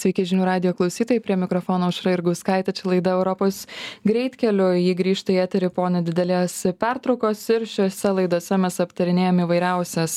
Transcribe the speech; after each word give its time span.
Sveiki 0.00 0.24
žinių 0.24 0.46
radio 0.48 0.70
klausytojai, 0.72 1.20
prie 1.20 1.34
mikrofono 1.36 1.90
Užra 1.92 2.14
ir 2.14 2.22
Guskaitė, 2.24 2.72
čia 2.72 2.86
laida 2.88 3.12
Europos 3.18 3.66
greitkeliu. 4.08 4.70
Jį 4.80 4.94
grįžta 4.96 5.34
į 5.34 5.42
eterį 5.42 5.68
po 5.76 5.90
nedidelės 5.92 6.54
pertraukos 6.80 7.42
ir 7.52 7.66
šiuose 7.68 8.12
laidose 8.16 8.56
mes 8.62 8.78
aptarinėjame 8.80 9.44
įvairiausias 9.44 10.14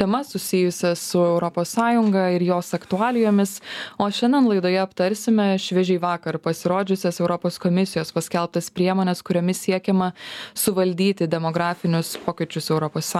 temas 0.00 0.32
susijusias 0.34 1.04
su 1.12 1.22
ES 1.22 1.74
ir 2.34 2.46
jos 2.48 2.74
aktualijomis. 2.74 3.52
O 4.02 4.08
šiandien 4.10 4.48
laidoje 4.50 4.80
aptarsime 4.82 5.46
šviežiai 5.62 6.02
vakar 6.02 6.40
pasirodžiusias 6.42 7.22
Europos 7.22 7.60
komisijos 7.62 8.10
paskelbtas 8.10 8.72
priemonės, 8.74 9.22
kuriomis 9.22 9.62
siekiama 9.62 10.10
suvaldyti 10.58 11.30
demografinius 11.30 12.16
pokyčius 12.26 12.72
ES 12.74 13.14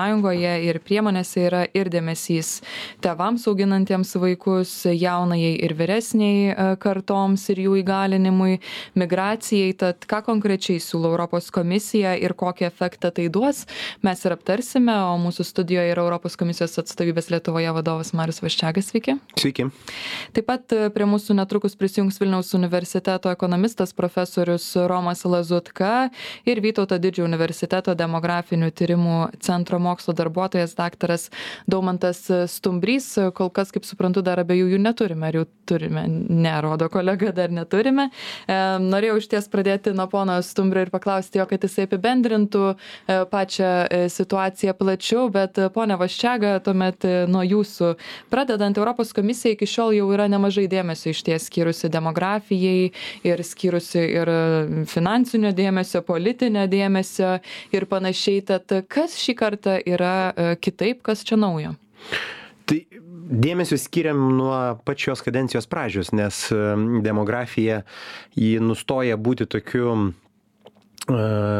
ir 0.66 0.82
priemonėse 0.82 1.46
yra 1.46 1.62
ir 1.70 1.86
dėmesys 1.86 2.64
tėvams 2.98 3.46
auginantiems 3.46 4.16
vaikus 4.18 4.74
jaunajai 4.90 5.54
ir 5.62 5.78
vyresniai 5.84 6.50
e, 6.50 6.68
kartoms 6.80 7.46
ir 7.52 7.60
jų 7.66 7.78
įgalinimui 7.82 8.58
migracijai. 8.98 9.74
Tad 9.78 10.06
ką 10.10 10.22
konkrečiai 10.26 10.80
siūlo 10.82 11.12
europos 11.12 11.50
komisija 11.54 12.14
ir 12.18 12.34
kokį 12.38 12.66
efektą 12.68 13.12
tai 13.14 13.28
duos 13.32 13.64
mes 14.04 14.24
ir 14.24 14.34
aptarsime 14.34 14.94
o 15.10 15.14
mūsų 15.22 15.46
studijoje 15.46 15.92
yra 15.92 16.04
europos 16.04 16.38
komisijos 16.40 16.78
atstovybės 16.82 17.30
lietuvoje 17.32 17.72
vadovas 17.76 18.12
marius 18.16 18.40
vaščega. 18.44 18.82
Sveiki. 18.84 19.16
Sveiki. 19.40 19.68
Taip 20.36 20.48
pat 20.48 20.74
e, 20.74 20.88
prie 20.94 21.08
mūsų 21.08 21.36
netrukus 21.38 21.76
prisijungs 21.78 22.18
vilniaus 22.22 22.54
universiteto 22.56 23.32
ekonomistas 23.32 23.94
profesorius 23.96 24.66
romas 24.90 25.24
lazutka 25.28 26.08
ir 26.48 26.62
vytauto 26.64 26.98
didžiojo 27.00 27.28
universiteto 27.28 27.94
demografinių 27.98 28.70
tyrimų 28.74 29.18
centro 29.44 29.80
mokslo 29.82 30.14
darbuotojas 30.16 30.76
daktaras 30.78 31.28
daumantas 31.70 32.24
stumbrys. 32.50 33.14
Kol 33.34 33.50
kas 33.54 33.72
kaip 33.74 33.86
suprantu 33.88 34.22
dar 34.24 34.42
abiejų 34.42 34.74
jų 34.74 34.80
neturime. 34.82 35.28
Ar 35.28 35.40
jau 35.40 35.46
turime. 35.74 36.04
Ne 36.28 36.54
rodo 36.62 36.88
kolega 36.88 37.32
dar 37.34 37.50
neturime. 37.50 38.08
E, 38.46 38.56
norėjau 38.82 39.18
išties 39.18 39.48
pradėti 39.50 39.94
nuo 39.96 40.06
pono 40.10 40.36
stumbrio 40.42 40.84
ir 40.86 40.92
paklausti 40.92 41.40
jo 41.40 41.46
kad 41.50 41.64
jisai 41.66 41.88
apibendrintų 41.88 42.64
e, 42.70 42.76
pačią 43.30 43.70
e, 43.88 44.00
situaciją 44.12 44.76
plačiau 44.78 45.26
bet 45.34 45.58
pone 45.74 45.98
vaščega 45.98 46.56
tuomet 46.64 47.06
nuo 47.30 47.42
jūsų. 47.46 47.94
Pradedant 48.30 48.78
europos 48.78 49.12
komisija 49.16 49.56
iki 49.56 49.68
šiol 49.68 49.96
jau 49.98 50.06
yra 50.14 50.28
nemažai 50.30 50.66
dėmesio 50.70 51.14
išties 51.14 51.48
skyrusi 51.50 51.90
demografijai 51.92 52.92
ir 53.26 53.44
skyrusi 53.44 54.04
ir 54.20 54.30
finansinio 54.90 55.52
dėmesio 55.56 56.04
politinio 56.06 56.68
dėmesio 56.70 57.38
ir 57.74 57.88
panašiai. 57.90 58.44
Tad 58.46 58.72
kas 58.90 59.18
šį 59.20 59.36
kartą 59.38 59.78
yra 59.82 60.56
kitaip 60.62 61.02
kas 61.06 61.24
čia 61.26 61.38
naujo? 61.40 61.74
Tai 62.64 62.78
dėmesio 63.24 63.78
skiriam 63.80 64.20
nuo 64.36 64.56
pačios 64.84 65.22
kadencijos 65.24 65.68
pradžios 65.70 66.12
nes 66.12 66.46
demografija 67.04 67.82
ji 68.36 68.58
nustoja 68.60 69.16
būti 69.16 69.46
tokiu 69.50 69.88
e, 69.94 70.10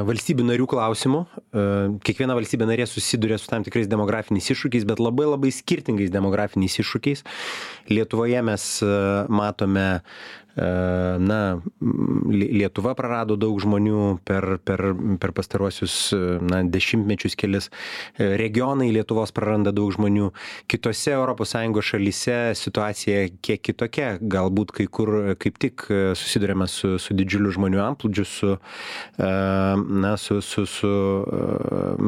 valstybių 0.09 0.47
narių 0.51 0.69
klausimų. 0.71 1.23
E, 1.25 1.67
kiekviena 2.05 2.37
valstybė 2.37 2.69
narė 2.69 2.89
susiduria 2.91 3.39
su 3.41 3.49
tam 3.51 3.65
tikrais 3.67 3.89
demografiniais 3.91 4.51
iššūkiais, 4.55 4.87
bet 4.89 5.03
labai 5.03 5.29
labai 5.31 5.53
skirtingais 5.55 6.13
demografiniais 6.15 6.79
iššūkiais. 6.85 7.25
Lietuvoje 7.93 8.45
mes 8.47 8.69
e, 8.85 8.95
matome 9.33 9.89
na, 10.57 11.41
Lietuva 12.31 12.95
prarado 12.99 13.37
daug 13.41 13.59
žmonių 13.63 14.21
per, 14.27 14.59
per, 14.65 14.83
per 15.21 15.35
pastaruosius 15.37 15.97
na, 16.45 16.63
dešimtmečius 16.63 17.35
kelis, 17.39 17.71
regionai 18.19 18.91
Lietuvos 18.95 19.35
praranda 19.35 19.73
daug 19.75 19.93
žmonių, 19.95 20.31
kitose 20.71 21.15
ES 21.15 21.57
šalyse 21.85 22.37
situacija 22.59 23.27
kiek 23.45 23.63
kitokia, 23.65 24.15
galbūt 24.21 24.73
kai 24.75 24.87
kur 24.87 25.35
kaip 25.41 25.59
tik 25.61 25.87
susidurėme 26.19 26.69
su, 26.71 26.95
su 27.03 27.17
didžiuliu 27.17 27.53
žmonių 27.55 27.83
amplūdžiu, 27.85 28.25
su, 28.29 28.55
na, 29.19 30.15
su, 30.21 30.41
su, 30.45 30.67
su 30.71 30.93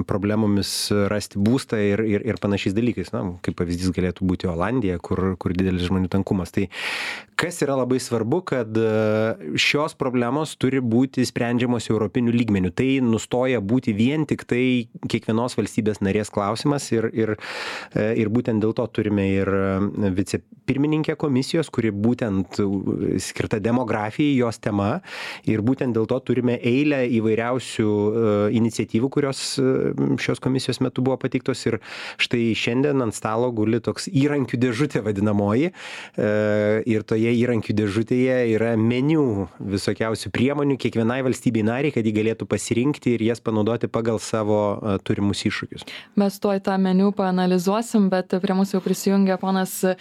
problemomis 0.08 0.72
rasti 1.10 1.40
būstą 1.42 1.80
ir, 1.82 2.02
ir, 2.06 2.26
ir 2.26 2.40
panašiais 2.42 2.76
dalykais. 2.76 3.12
Na, 3.14 3.24
kaip 3.44 3.58
pavyzdys 3.58 3.94
galėtų 3.96 4.26
būti 4.28 4.50
Olandija, 4.50 4.98
kur, 5.02 5.34
kur 5.40 5.54
didelis 5.56 5.88
žmonių 5.90 6.10
tankumas. 6.12 6.54
Tai 6.54 6.68
kas 7.36 7.60
yra 7.60 7.74
labai 7.76 7.98
svarbu, 8.00 8.40
kad 8.48 8.78
e, 8.80 9.56
šios 9.60 9.94
problemos 10.00 10.54
turi 10.56 10.80
būti 10.80 11.24
sprendžiamos 11.28 11.90
europiniu 11.92 12.32
lygmeniu. 12.32 12.72
Tai 12.72 12.88
nustoja 13.04 13.60
būti 13.60 13.92
vien 13.96 14.24
tiktai 14.28 14.88
kiekvienos 15.04 15.58
valstybės 15.58 16.00
narės 16.04 16.32
klausimas 16.32 16.88
ir 16.94 17.10
ir 17.12 17.34
e, 17.36 18.08
ir 18.22 18.32
būtent 18.32 18.64
dėl 18.64 18.72
to 18.76 18.86
turime 18.88 19.26
ir 19.34 19.52
e, 19.52 19.66
vicepirmininkę 20.16 21.18
komisijos 21.20 21.68
kuri 21.68 21.92
būtent 21.92 22.56
skirta 23.20 23.60
demografijai 23.60 24.38
jos 24.40 24.60
tema. 24.64 25.02
Ir 25.44 25.60
būtent 25.66 25.92
dėl 25.92 26.08
to 26.08 26.18
turime 26.24 26.56
eilę 26.56 27.02
įvairiausių 27.18 27.90
iniciatyvų 28.56 29.12
kurios 29.12 29.42
šios 30.22 30.40
komisijos 30.42 30.80
metu 30.80 31.04
buvo 31.04 31.18
pateiktos. 31.20 31.66
Ir 31.68 31.78
štai 32.22 32.48
šiandien 32.56 33.04
ant 33.04 33.16
stalo 33.16 33.52
guli 33.52 33.82
toks 33.84 34.08
įrankių 34.08 34.60
dėžutė 34.62 35.04
vadinamoji 35.04 35.72
ir 36.16 37.06
toje 37.06 37.25
įrankių 37.34 37.74
dėžutėje 37.76 38.36
yra 38.54 38.74
meniu 38.80 39.46
visokiausių 39.58 40.30
priemonių 40.34 40.76
kiekvienai 40.82 41.22
valstybei 41.26 41.64
narei 41.66 41.92
kad 41.94 42.06
ji 42.06 42.14
galėtų 42.16 42.48
pasirinkti 42.50 43.16
ir 43.16 43.26
jas 43.28 43.42
panaudoti 43.44 43.90
pagal 43.92 44.20
savo 44.22 44.60
turimus 45.06 45.44
iššūkius. 45.48 45.86
Mes 46.20 46.38
tuoj 46.42 46.62
tą 46.66 46.76
meniu 46.82 47.12
paanalizuosim 47.16 48.08
bet 48.12 48.36
prie 48.42 48.56
mūsų 48.58 48.78
jau 48.78 48.84
prisijungė 48.84 49.38
ponas 49.42 49.78
e, 49.86 49.96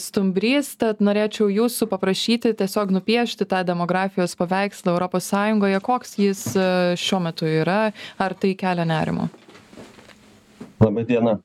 stumbrys 0.00 0.74
tad 0.80 1.04
norėčiau 1.04 1.50
jūsų 1.52 1.90
paprašyti 1.92 2.54
tiesiog 2.58 2.94
nupiešti 2.98 3.48
tą 3.48 3.62
demografijos 3.66 4.36
paveikslą 4.38 4.96
europos 4.96 5.30
sąjungoje. 5.32 5.80
Koks 5.84 6.18
jis 6.20 6.44
e, 6.56 6.66
šiuo 7.00 7.22
metu 7.28 7.48
yra? 7.48 7.92
Ar 8.22 8.36
tai 8.38 8.54
kelia 8.58 8.86
nerimo 8.88 9.30
laba 10.82 11.04
diena 11.04 11.38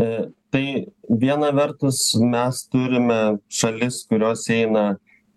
e, 0.00 0.28
tai 0.54 0.86
viena 1.10 1.50
vertus 1.56 2.12
mes 2.22 2.62
turime 2.70 3.18
šalis 3.50 4.04
kurios 4.06 4.46
eina 4.54 4.92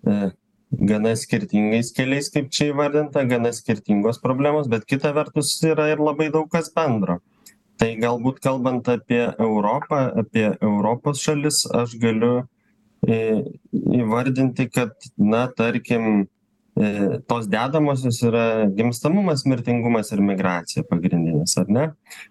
E, 0.08 0.32
gana 0.72 1.16
skirtingais 1.16 1.94
keliais 1.96 2.28
kaip 2.34 2.50
čia 2.52 2.72
įvardinta 2.74 3.24
gana 3.30 3.54
skirtingos 3.56 4.20
problemos 4.24 4.68
bet 4.72 4.86
kita 4.86 5.14
vertus 5.16 5.54
yra 5.64 5.88
ir 5.94 6.04
labai 6.04 6.28
daug 6.34 6.50
kas 6.52 6.70
bendro. 6.76 7.20
Tai 7.80 7.90
galbūt 8.02 8.42
kalbant 8.44 8.90
apie 8.92 9.24
europą 9.48 10.02
apie 10.22 10.46
europos 10.52 11.24
šalis 11.24 11.64
aš 11.82 11.96
galiu 12.04 12.34
į 13.08 13.20
įvardinti 14.02 14.68
kad 14.74 14.94
na 15.18 15.46
tarkim 15.48 16.08
e, 16.26 16.28
tos 17.30 17.48
dedamosios 17.50 18.20
yra 18.28 18.68
gimstamumas 18.78 19.46
mirtingumas 19.50 20.12
ir 20.14 20.22
migracija 20.22 20.86
pagrindinės 20.90 21.58
ar 21.62 21.72
ne? 21.74 21.86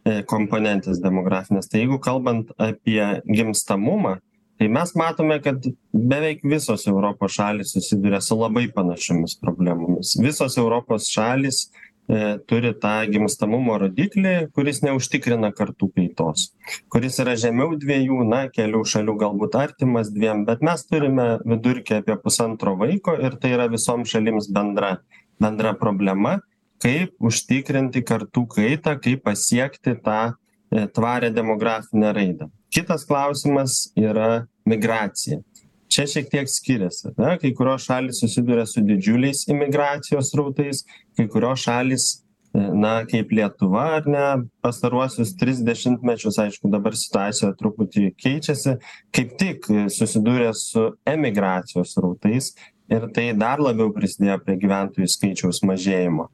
E, 0.06 0.20
komponentės 0.30 1.00
demografinės. 1.02 1.70
Tai 1.70 1.82
jeigu 1.82 1.98
kalbant 2.02 2.52
apie 2.62 3.00
gimstamumą 3.26 4.18
tai 4.56 4.68
mes 4.72 4.92
matome 4.96 5.40
kad 5.44 5.66
beveik 5.92 6.44
visos 6.44 6.86
europos 6.88 7.34
šalys 7.36 7.74
susiduria 7.76 8.20
su 8.24 8.38
labai 8.40 8.68
panašiomis 8.72 9.36
problemomis. 9.40 10.14
Visos 10.22 10.56
europos 10.56 11.10
šalys 11.12 11.66
e, 11.66 12.38
turi 12.48 12.72
tą 12.80 12.94
gimstamumo 13.12 13.76
rodiklį 13.82 14.36
kuris 14.56 14.80
neužtikrina 14.86 15.52
kartų 15.56 15.90
kaitos 16.16 16.52
kuris 16.88 17.18
yra 17.20 17.36
žemiau 17.36 17.76
dviejų 17.76 18.24
na 18.28 18.48
kelių 18.48 18.84
šalių 18.84 19.16
galbūt 19.20 19.54
artimas 19.54 20.10
dviem 20.10 20.44
bet 20.46 20.62
mes 20.62 20.84
turime 20.86 21.38
vidurkį 21.44 22.00
apie 22.00 22.16
pusantro 22.22 22.76
vaiko 22.76 23.16
ir 23.16 23.36
tai 23.36 23.52
yra 23.56 23.68
visoms 23.68 24.10
šalims 24.10 24.50
bendra 24.52 24.98
bendra 25.40 25.74
problema 25.74 26.40
kaip 26.82 27.14
užtikrinti 27.20 28.02
kartų 28.04 28.46
kaitą 28.46 28.98
kaip 29.00 29.24
pasiekti 29.24 29.96
tą 30.04 30.32
e, 30.70 30.86
tvarią 30.86 31.32
demografinę 31.32 32.12
raidą. 32.12 32.50
Kitas 32.68 33.06
klausimas 33.08 33.92
yra 33.96 34.46
migracija. 34.66 35.40
Čia 35.88 36.04
šiek 36.10 36.28
tiek 36.28 36.50
skiriasi 36.50 37.14
ne? 37.16 37.38
Kai 37.40 37.54
kurios 37.56 37.86
šalys 37.86 38.20
susiduria 38.20 38.66
su 38.66 38.82
didžiuliais 38.84 39.46
imigracijos 39.48 40.32
srautais 40.32 40.82
kai 41.16 41.28
kurios 41.32 41.64
šalys 41.64 42.25
na 42.56 42.92
kaip 43.08 43.32
lietuva 43.36 43.82
ar 43.98 44.06
ne 44.08 44.24
pastaruosius 44.64 45.34
tris 45.40 45.60
dešimtmečius 45.66 46.38
aišku 46.46 46.70
dabar 46.72 46.96
situacija 46.96 47.52
truputį 47.58 48.08
keičiasi 48.22 48.78
kaip 49.16 49.36
tik 49.40 49.68
susidūrė 49.92 50.52
su 50.56 50.88
emigracijos 51.08 51.92
srautais 51.96 52.54
ir 52.92 53.08
tai 53.14 53.28
dar 53.36 53.60
labiau 53.62 53.90
prisidėjo 53.92 54.38
prie 54.44 54.56
gyventojų 54.62 55.08
skaičiaus 55.10 55.64
mažėjimo. 55.66 56.28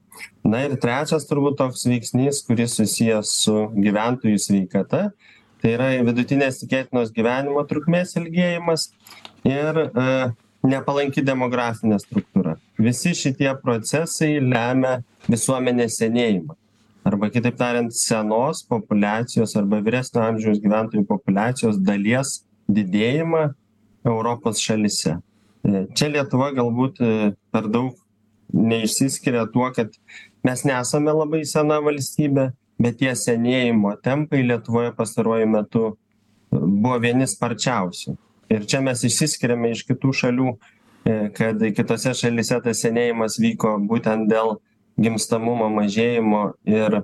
Na 0.44 0.66
ir 0.66 0.76
trečias 0.80 1.24
turbūt 1.28 1.56
toks 1.58 1.86
veiksnys 1.88 2.42
kuris 2.46 2.76
susijęs 2.78 3.36
su 3.44 3.56
gyventojų 3.76 4.42
sveikata 4.46 5.06
tai 5.62 5.76
yra 5.76 5.88
vidutinės 6.02 6.60
tikėtinos 6.62 7.12
gyvenimo 7.14 7.62
trukmės 7.70 8.16
ilgėjimas 8.18 8.88
ir 9.46 9.78
e, 9.86 10.06
nepalanki 10.66 11.22
demografinė 11.24 12.00
struktūra 12.02 12.56
visi 12.82 13.14
šitie 13.16 13.50
procesai 13.62 14.36
lemia 14.42 14.98
visuomenės 15.30 15.98
senėjimą 16.02 16.58
arba 17.08 17.32
kitaip 17.34 17.58
tariant 17.58 17.94
senos 17.96 18.62
populiacijos 18.68 19.56
arba 19.58 19.82
vyresnio 19.82 20.22
amžiaus 20.28 20.62
gyventojų 20.62 21.04
populiacijos 21.08 21.80
dalies 21.82 22.40
didėjimą 22.70 23.48
europos 24.06 24.62
šalyse 24.62 25.18
Čia 25.62 26.08
Lietuva 26.10 26.50
galbūt 26.56 26.98
per 27.54 27.68
daug 27.70 27.94
neišsiskiria 28.52 29.44
tuo, 29.52 29.68
kad 29.74 29.94
mes 30.44 30.64
nesame 30.66 31.14
labai 31.14 31.44
sena 31.46 31.78
valstybė, 31.84 32.48
bet 32.82 32.98
tie 32.98 33.12
senėjimo 33.14 33.94
tempai 34.02 34.42
Lietuvoje 34.42 34.90
pastaruoju 34.98 35.50
metu 35.52 35.84
buvo 36.50 36.98
vieni 37.02 37.28
sparčiausių. 37.30 38.16
Ir 38.52 38.66
čia 38.68 38.82
mes 38.84 39.04
išsiskiriame 39.06 39.70
iš 39.72 39.84
kitų 39.88 40.10
šalių, 40.18 40.56
kad 41.36 41.62
kitose 41.76 42.14
šalise 42.14 42.60
tas 42.64 42.82
senėjimas 42.84 43.38
vyko 43.42 43.76
būtent 43.88 44.28
dėl 44.30 44.56
gimstamumo 45.00 45.70
mažėjimo 45.72 46.52
ir 46.68 47.02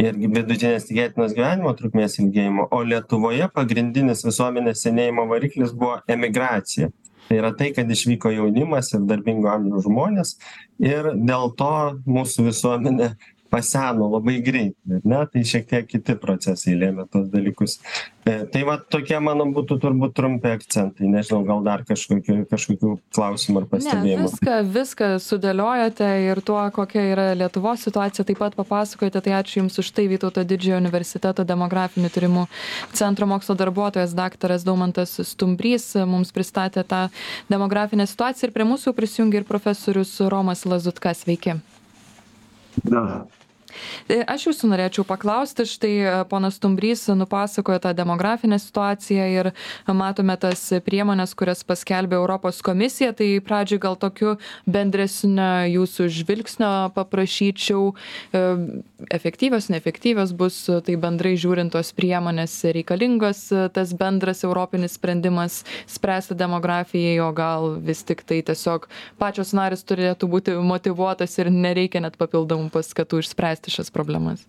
ir 0.00 0.16
vidutinės 0.16 0.88
tikėtinos 0.88 1.34
gyvenimo 1.36 1.72
trukmės 1.78 2.18
ilgėjimo. 2.18 2.66
O 2.72 2.80
lietuvoje 2.86 3.48
pagrindinis 3.54 4.24
visuomenės 4.26 4.82
senėjimo 4.86 5.26
variklis 5.30 5.74
buvo 5.76 5.98
emigracija. 6.10 6.88
Tai 7.28 7.38
yra 7.38 7.52
tai 7.56 7.70
kad 7.76 7.90
išvyko 7.90 8.32
jaunimas 8.34 8.90
ir 8.96 9.04
darbingo 9.08 9.50
amžiaus 9.52 9.86
žmonės 9.86 10.34
ir 10.82 11.12
dėl 11.14 11.52
to 11.58 11.74
mūsų 12.08 12.48
visuomenė 12.48 13.12
paseno 13.52 14.08
labai 14.08 14.40
greitai 14.40 14.96
ar 14.96 15.04
ne? 15.04 15.20
Tai 15.32 15.44
šiek 15.52 15.68
tiek 15.68 15.88
kiti 15.88 16.16
procesai 16.20 16.72
lėmė 16.80 17.04
tuos 17.12 17.28
dalykus. 17.32 17.78
E, 18.24 18.36
tai 18.52 18.62
va 18.64 18.78
tokie 18.80 19.18
mano 19.20 19.44
būtų 19.52 19.76
turbūt 19.82 20.14
trumpi 20.16 20.52
akcentai. 20.54 21.08
Nežinau 21.10 21.42
gal 21.44 21.64
dar 21.66 21.82
kažkokių 21.84 22.38
kažkokių 22.50 22.92
klausimų 23.12 23.62
ar 23.62 23.66
pastebėjimų? 23.74 24.22
Ne 24.22 24.28
viską 24.28 24.56
viską 24.76 25.10
sudėliojote 25.24 26.08
ir 26.28 26.40
tuo 26.46 26.60
kokia 26.74 27.04
yra 27.10 27.26
lietuvos 27.36 27.84
situacija 27.88 28.24
taip 28.28 28.40
pat 28.40 28.56
papasakojote 28.56 29.24
tai 29.26 29.36
ačiū 29.40 29.60
jums 29.60 29.76
už 29.82 29.92
tai 29.96 30.06
vytauto 30.12 30.46
didžiojo 30.48 30.80
universiteto 30.80 31.44
demografinių 31.44 32.12
tyrimų 32.14 32.46
centro 32.96 33.28
mokslo 33.28 33.58
darbuotojas 33.58 34.16
daktaras 34.16 34.64
daumantas 34.64 35.18
stumbrys 35.28 35.90
mums 36.08 36.32
pristatė 36.32 36.86
tą 36.88 37.04
demografinę 37.52 38.08
situaciją 38.08 38.48
ir 38.48 38.56
prie 38.56 38.68
mūsų 38.70 38.96
prisijungė 38.96 39.42
ir 39.42 39.48
profesorius 39.50 40.16
romas 40.32 40.64
lazutka. 40.64 41.12
Sveiki. 41.12 41.58
Da, 42.88 43.02
E, 43.12 43.41
aš 44.26 44.46
jūsų 44.48 44.70
norėčiau 44.72 45.04
paklausti, 45.08 45.66
štai 45.68 45.92
e, 46.02 46.14
ponas 46.30 46.58
Tumbrys 46.62 47.06
nupasakojo 47.12 47.78
tą 47.82 47.92
demografinę 47.96 48.58
situaciją 48.62 49.26
ir 49.32 49.50
matome 49.88 50.36
tas 50.40 50.64
priemonės, 50.84 51.34
kurias 51.38 51.64
paskelbė 51.66 52.18
Europos 52.18 52.62
komisija, 52.64 53.12
tai 53.16 53.40
pradžiai 53.44 53.80
gal 53.82 53.96
tokiu 54.00 54.36
bendresnio 54.66 55.66
jūsų 55.70 56.08
žvilgsnio 56.18 56.72
paprašyčiau, 56.96 57.92
e, 57.92 58.44
efektyvios, 59.10 59.70
neefektyvios 59.72 60.34
bus, 60.36 60.58
tai 60.86 60.96
bendrai 61.00 61.34
žiūrint 61.40 61.72
tos 61.72 61.92
priemonės 61.96 62.58
reikalingos, 62.74 63.44
tas 63.74 63.94
bendras 63.96 64.42
europinis 64.46 64.96
sprendimas 64.98 65.62
spręsti 65.90 66.36
demografijai, 66.38 67.18
o 67.24 67.30
gal 67.36 67.76
vis 67.82 68.02
tik 68.06 68.24
tai 68.26 68.42
tiesiog 68.46 68.88
pačios 69.20 69.52
narės 69.56 69.84
turėtų 69.86 70.28
būti 70.30 70.56
motivuotas 70.62 71.36
ir 71.38 71.50
nereikia 71.52 72.02
net 72.02 72.16
papildomų 72.20 72.70
paskatų 72.74 73.22
išspręsti 73.22 73.61
spręsti 73.62 73.70
šias 73.70 73.90
problemas? 73.90 74.46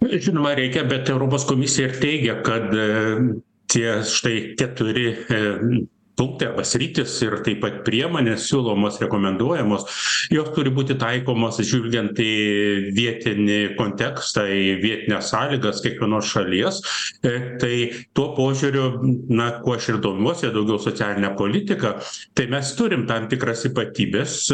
Žinoma, 0.00 0.54
reikia, 0.54 0.84
bet 0.84 1.08
Europos 1.08 1.44
komisija 1.44 1.88
ir 1.88 2.00
teigia, 2.00 2.42
kad 2.42 2.74
e, 2.74 3.40
tie 3.66 4.02
štai 4.04 4.54
keturi 4.56 5.06
e, 5.08 5.86
punktai 6.14 6.48
arba 6.50 6.62
sritis 6.62 7.16
ir 7.24 7.40
taip 7.42 7.62
pat 7.62 7.80
priemonės 7.86 8.44
siūlomos 8.46 9.00
rekomenduojamos 9.02 9.86
jos 10.30 10.50
turi 10.54 10.70
būti 10.70 10.94
taikomos 11.00 11.58
žvelgiant 11.58 12.20
į 12.22 12.92
vietinį 12.94 13.58
kontekstą 13.78 14.44
į 14.46 14.76
vietines 14.84 15.32
sąlygas 15.32 15.82
kiekvienos 15.82 16.28
šalies 16.30 16.82
e, 17.24 17.32
tai 17.58 17.74
tuo 18.14 18.28
požiūriu 18.36 18.92
na 19.32 19.54
kuo 19.64 19.74
aš 19.74 19.94
ir 19.94 20.02
domiuosi 20.04 20.52
daugiau 20.54 20.78
socialine 20.78 21.32
politika 21.38 21.96
tai 22.34 22.46
mes 22.52 22.74
turim 22.78 23.08
tam 23.10 23.26
tikras 23.32 23.66
ypatybes 23.72 24.52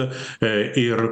ir 0.80 1.10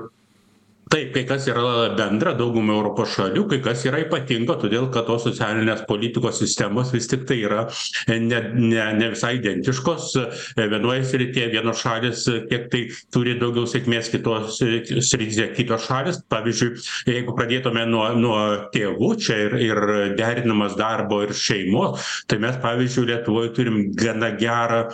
taip 0.93 1.13
kai 1.15 1.25
kas 1.29 1.47
yra 1.51 1.95
bendra 1.99 2.33
daugumai 2.39 2.75
europos 2.77 3.13
šalių 3.17 3.45
kai 3.51 3.59
kas 3.65 3.85
yra 3.89 4.01
ypatinga 4.05 4.57
todėl 4.63 4.89
kad 4.95 5.07
tos 5.09 5.25
socialinės 5.27 5.85
politikos 5.89 6.41
sistemos 6.43 6.93
vis 6.95 7.09
tiktai 7.11 7.39
yra 7.47 7.67
ne 8.09 8.41
ne 8.55 8.85
ne 8.99 9.11
visai 9.15 9.35
identiškos. 9.39 10.11
Vienoj 10.59 11.03
srityje 11.11 11.49
vienos 11.53 11.83
šalys 11.83 12.25
kiek 12.51 12.69
tai 12.73 12.83
turi 13.15 13.37
daugiau 13.41 13.69
sėkmės 13.71 14.11
kitos 14.13 14.61
srityse 14.61 15.51
kitos 15.57 15.87
šalys 15.89 16.23
pavyzdžiui 16.33 16.75
jeigu 17.13 17.37
pradėtume 17.39 17.85
nuo 17.91 18.07
nuo 18.19 18.41
tėvų 18.75 19.13
čia 19.25 19.41
ir 19.49 19.59
ir 19.69 19.83
derinimas 20.19 20.77
darbo 20.79 21.23
ir 21.27 21.35
šeimos 21.37 22.25
tai 22.31 22.41
mes 22.43 22.57
pavyzdžiui 22.65 23.09
lietuvoj 23.13 23.53
turim 23.57 23.83
gana 23.99 24.33
gerą 24.41 24.87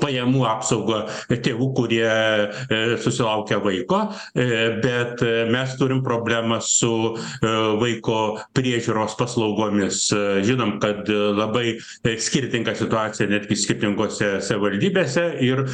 pajamų 0.00 0.44
apsaugą 0.48 1.02
tėvų 1.30 1.68
kurie 1.76 2.06
e, 2.06 2.80
susilaukia 3.02 3.58
vaiko 3.62 4.02
e, 4.34 4.46
bet 4.82 5.22
mes 5.52 5.76
turim 5.80 6.02
problemą 6.06 6.58
su 6.64 6.92
e, 7.14 7.52
vaiko 7.80 8.18
priežiūros 8.56 9.16
paslaugomis. 9.18 10.06
Žinom 10.46 10.76
kad 10.82 11.08
labai 11.10 11.76
skirtinga 12.22 12.76
situacija 12.78 13.28
netgi 13.30 13.58
skirtingose 13.58 14.36
savivaldybėse 14.44 15.26
ir 15.44 15.64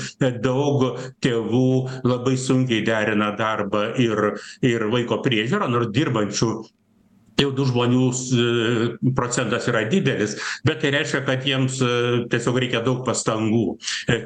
daug 0.43 0.85
tėvų 1.25 1.73
labai 2.06 2.37
sunkiai 2.41 2.85
derina 2.87 3.32
darbą 3.38 3.91
ir 4.00 4.35
ir 4.67 4.87
vaiko 4.93 5.20
priežiūrą 5.25 5.70
nors 5.73 5.91
dirbančių 5.94 6.53
jaunų 7.40 7.67
žmonių 7.70 8.06
s 8.14 8.23
procentas 9.17 9.69
yra 9.70 9.84
didelis 9.90 10.37
bet 10.67 10.82
tai 10.82 10.93
reiškia 10.94 11.23
kad 11.26 11.46
jiems 11.46 11.79
tiesiog 12.32 12.58
reikia 12.62 12.82
daug 12.84 13.02
pastangų. 13.06 13.64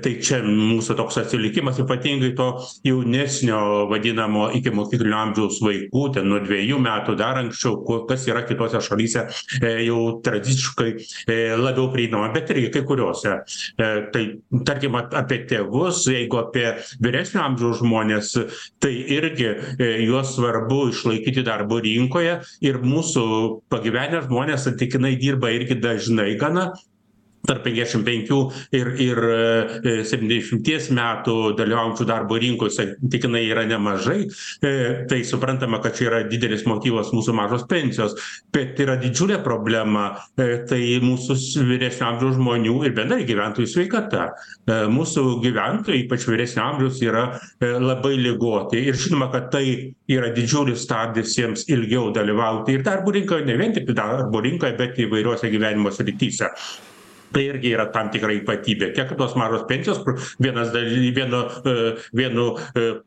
Tai 0.02 0.12
čia 0.24 0.40
mūsų 0.46 0.96
toks 0.98 1.20
atsilikimas 1.22 1.80
ypatingai 1.82 2.32
to 2.38 2.48
jaunesnio 2.86 3.86
vadinamo 3.90 4.48
ikimokyklinio 4.58 5.18
amžiaus 5.20 5.60
vaikų 5.64 6.04
ten 6.16 6.28
nuo 6.30 6.40
dvejų 6.44 6.80
metų 6.82 7.16
dar 7.18 7.40
anksčiau 7.42 7.80
ko 7.86 8.02
kas 8.08 8.26
yra 8.30 8.44
kitose 8.48 8.80
šalyse 8.84 9.26
jau 9.86 10.00
tradiciškai 10.24 10.90
labiau 11.60 11.88
prieinama 11.94 12.32
bet 12.34 12.50
irgi 12.54 12.72
kai 12.76 12.84
kuriose 12.88 13.36
tai 13.76 14.24
tarkim 14.68 14.98
apie 15.00 15.42
tėvus 15.50 16.04
jeigu 16.10 16.40
apie 16.40 16.66
vyresnio 17.02 17.44
amžiaus 17.46 17.80
žmones 17.82 18.32
tai 18.82 18.92
irgi 19.16 19.52
juos 20.06 20.34
svarbu 20.36 20.88
išlaikyti 20.92 21.44
darbo 21.46 21.80
rinkoje 21.82 22.38
ir 22.64 22.80
mūsų 22.96 23.24
pagyvenę 23.72 24.22
žmonės 24.26 24.66
santykinai 24.66 25.14
dirba 25.20 25.52
irgi 25.54 25.76
dažnai 25.82 26.32
gana 26.40 26.70
tarp 27.48 27.64
penkiasdešim 27.66 28.04
penkių 28.06 28.40
ir 28.76 28.92
ir 29.06 29.20
septyniasdešimties 29.86 30.90
metų 30.96 31.36
dalyvaujančių 31.58 32.06
darbo 32.08 32.38
rinkoj 32.42 32.72
santykinai 32.74 33.44
yra 33.50 33.66
nemažai. 33.68 34.18
Tai 35.10 35.20
suprantama 35.28 35.80
kad 35.84 35.96
čia 35.98 36.08
yra 36.10 36.22
didelis 36.30 36.66
motyvas 36.68 37.12
mūsų 37.14 37.34
mažos 37.36 37.66
pensijos 37.70 38.16
bet 38.54 38.80
yra 38.82 38.96
didžiulė 39.00 39.38
problema 39.44 40.08
tai 40.36 40.80
mūsų 41.02 41.36
vyresnio 41.68 42.10
amžiaus 42.10 42.36
žmonių 42.38 42.76
ir 42.88 42.96
bendrai 42.96 43.26
gyventojų 43.28 43.70
sveikata. 43.72 44.30
Mūsų 44.92 45.26
gyventojai 45.44 46.02
ypač 46.04 46.26
vyresnio 46.28 46.64
amžiaus 46.66 47.00
yra 47.04 47.26
labai 47.60 48.16
ligoti 48.20 48.82
ir 48.88 48.98
žinoma 48.98 49.30
kad 49.34 49.50
tai 49.54 49.64
yra 50.10 50.32
didžiulis 50.36 50.84
stabdis 50.86 51.36
jiems 51.38 51.66
ilgiau 51.72 52.10
dalyvauti 52.16 52.76
ir 52.76 52.84
darbo 52.86 53.14
rinkoj 53.14 53.44
ne 53.46 53.56
vien 53.60 53.74
tik 53.76 53.90
darbo 53.96 54.42
rinkoje 54.44 54.76
bet 54.78 55.00
įvairiose 55.06 55.50
gyvenimo 55.52 55.92
srityse 55.94 56.52
tai 57.36 57.44
irgi 57.50 57.74
yra 57.76 57.90
tam 57.92 58.08
tikra 58.12 58.32
ypatybė. 58.40 58.90
Tiek 58.96 59.12
tos 59.18 59.34
mažos 59.36 59.66
pensijos 59.68 60.00
kur 60.04 60.16
vienas 60.40 60.70
daly 60.72 61.10
vienu 61.16 61.42
vienu 62.16 62.46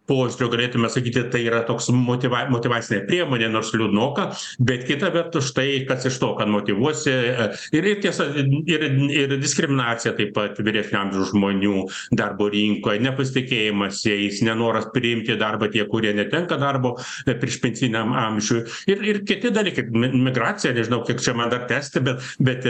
požiūriu 0.09 0.49
galėtume 0.53 0.89
sakyti 0.93 1.23
tai 1.33 1.41
yra 1.47 1.63
toks 1.67 1.89
motyva 1.95 2.43
motyvacinė 2.53 3.01
priemonė 3.07 3.49
nors 3.51 3.71
liūdnoka 3.73 4.29
bet 4.69 4.85
kita 4.89 5.09
vertus 5.15 5.49
štai 5.49 5.83
kas 5.89 6.05
iš 6.09 6.19
to 6.21 6.31
kad 6.37 6.51
motyvuosi 6.51 7.15
ir 7.79 7.89
ir 7.93 8.01
tiesa 8.03 8.27
ir 8.69 8.85
ir 8.85 9.35
diskriminacija 9.41 10.13
taip 10.17 10.35
pat 10.37 10.61
vyresnio 10.61 11.01
amžiaus 11.01 11.33
žmonių 11.33 11.75
darbo 12.21 12.49
rinkoj 12.53 12.99
nepasitikėjimas 13.07 14.03
jais 14.05 14.43
nenoras 14.45 14.89
priimti 14.93 15.33
į 15.33 15.39
darbą 15.41 15.71
tie 15.73 15.87
kurie 15.89 16.13
netenka 16.17 16.59
darbo 16.61 16.95
priešpensiniam 17.25 18.13
amžiuj 18.27 18.65
ir 18.93 19.03
ir 19.13 19.23
kiti 19.25 19.53
dalykai 19.55 19.87
mi 19.89 20.11
migracija 20.29 20.75
nežinau 20.77 21.01
kiek 21.07 21.21
čia 21.23 21.33
man 21.37 21.49
dar 21.53 21.65
tęsti 21.69 22.05
bet 22.05 22.29
bet 22.39 22.69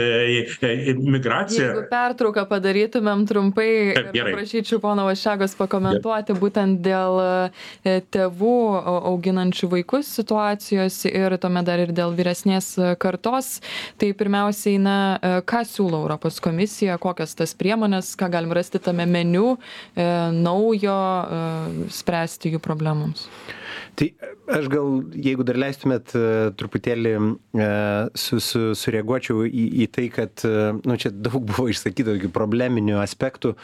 migracija 1.04 1.49
Jeigu 1.54 1.84
pertrauką 1.90 2.44
padarytumėm 2.50 3.24
trumpai 3.28 3.68
ir 3.92 4.10
paprašyčiau 4.14 4.80
pono 4.82 5.06
Vaščiagos 5.08 5.56
pakomentuoti 5.58 6.36
būtent 6.38 6.80
dėl 6.84 7.20
tėvų 7.84 8.56
auginančių 9.10 9.70
vaikus 9.74 10.10
situacijos 10.20 11.02
ir 11.10 11.36
tuomet 11.42 11.68
dar 11.68 11.84
ir 11.84 11.94
dėl 11.96 12.14
vyresnės 12.18 12.72
kartos. 13.02 13.58
Tai 14.00 14.12
pirmiausiai, 14.16 14.80
na, 14.82 14.98
ką 15.46 15.62
siūlo 15.68 16.02
Europos 16.04 16.40
komisija, 16.44 16.98
kokias 17.02 17.36
tas 17.38 17.54
priemonės, 17.58 18.14
ką 18.20 18.30
galim 18.32 18.54
rasti 18.56 18.82
tame 18.82 19.06
meniu 19.10 19.56
naujo 19.96 21.00
spręsti 22.00 22.54
jų 22.56 22.62
problemams. 22.64 23.28
Tai 24.00 24.08
aš 24.56 24.68
gal 24.72 25.00
jeigu 25.12 25.44
dar 25.46 25.58
leistumėt 25.60 26.14
e, 26.16 26.24
truputėlį 26.56 27.12
e, 27.20 27.68
su, 28.18 28.40
su, 28.44 28.62
sureaguočiau 28.78 29.44
į, 29.46 29.66
į 29.84 29.88
tai, 29.92 30.08
kad 30.14 30.44
nu, 30.80 30.96
čia 31.00 31.12
daug 31.12 31.44
buvo 31.50 31.68
išsakyta 31.70 32.16
tokių 32.16 32.32
probleminių 32.34 32.98
aspektų 33.04 33.54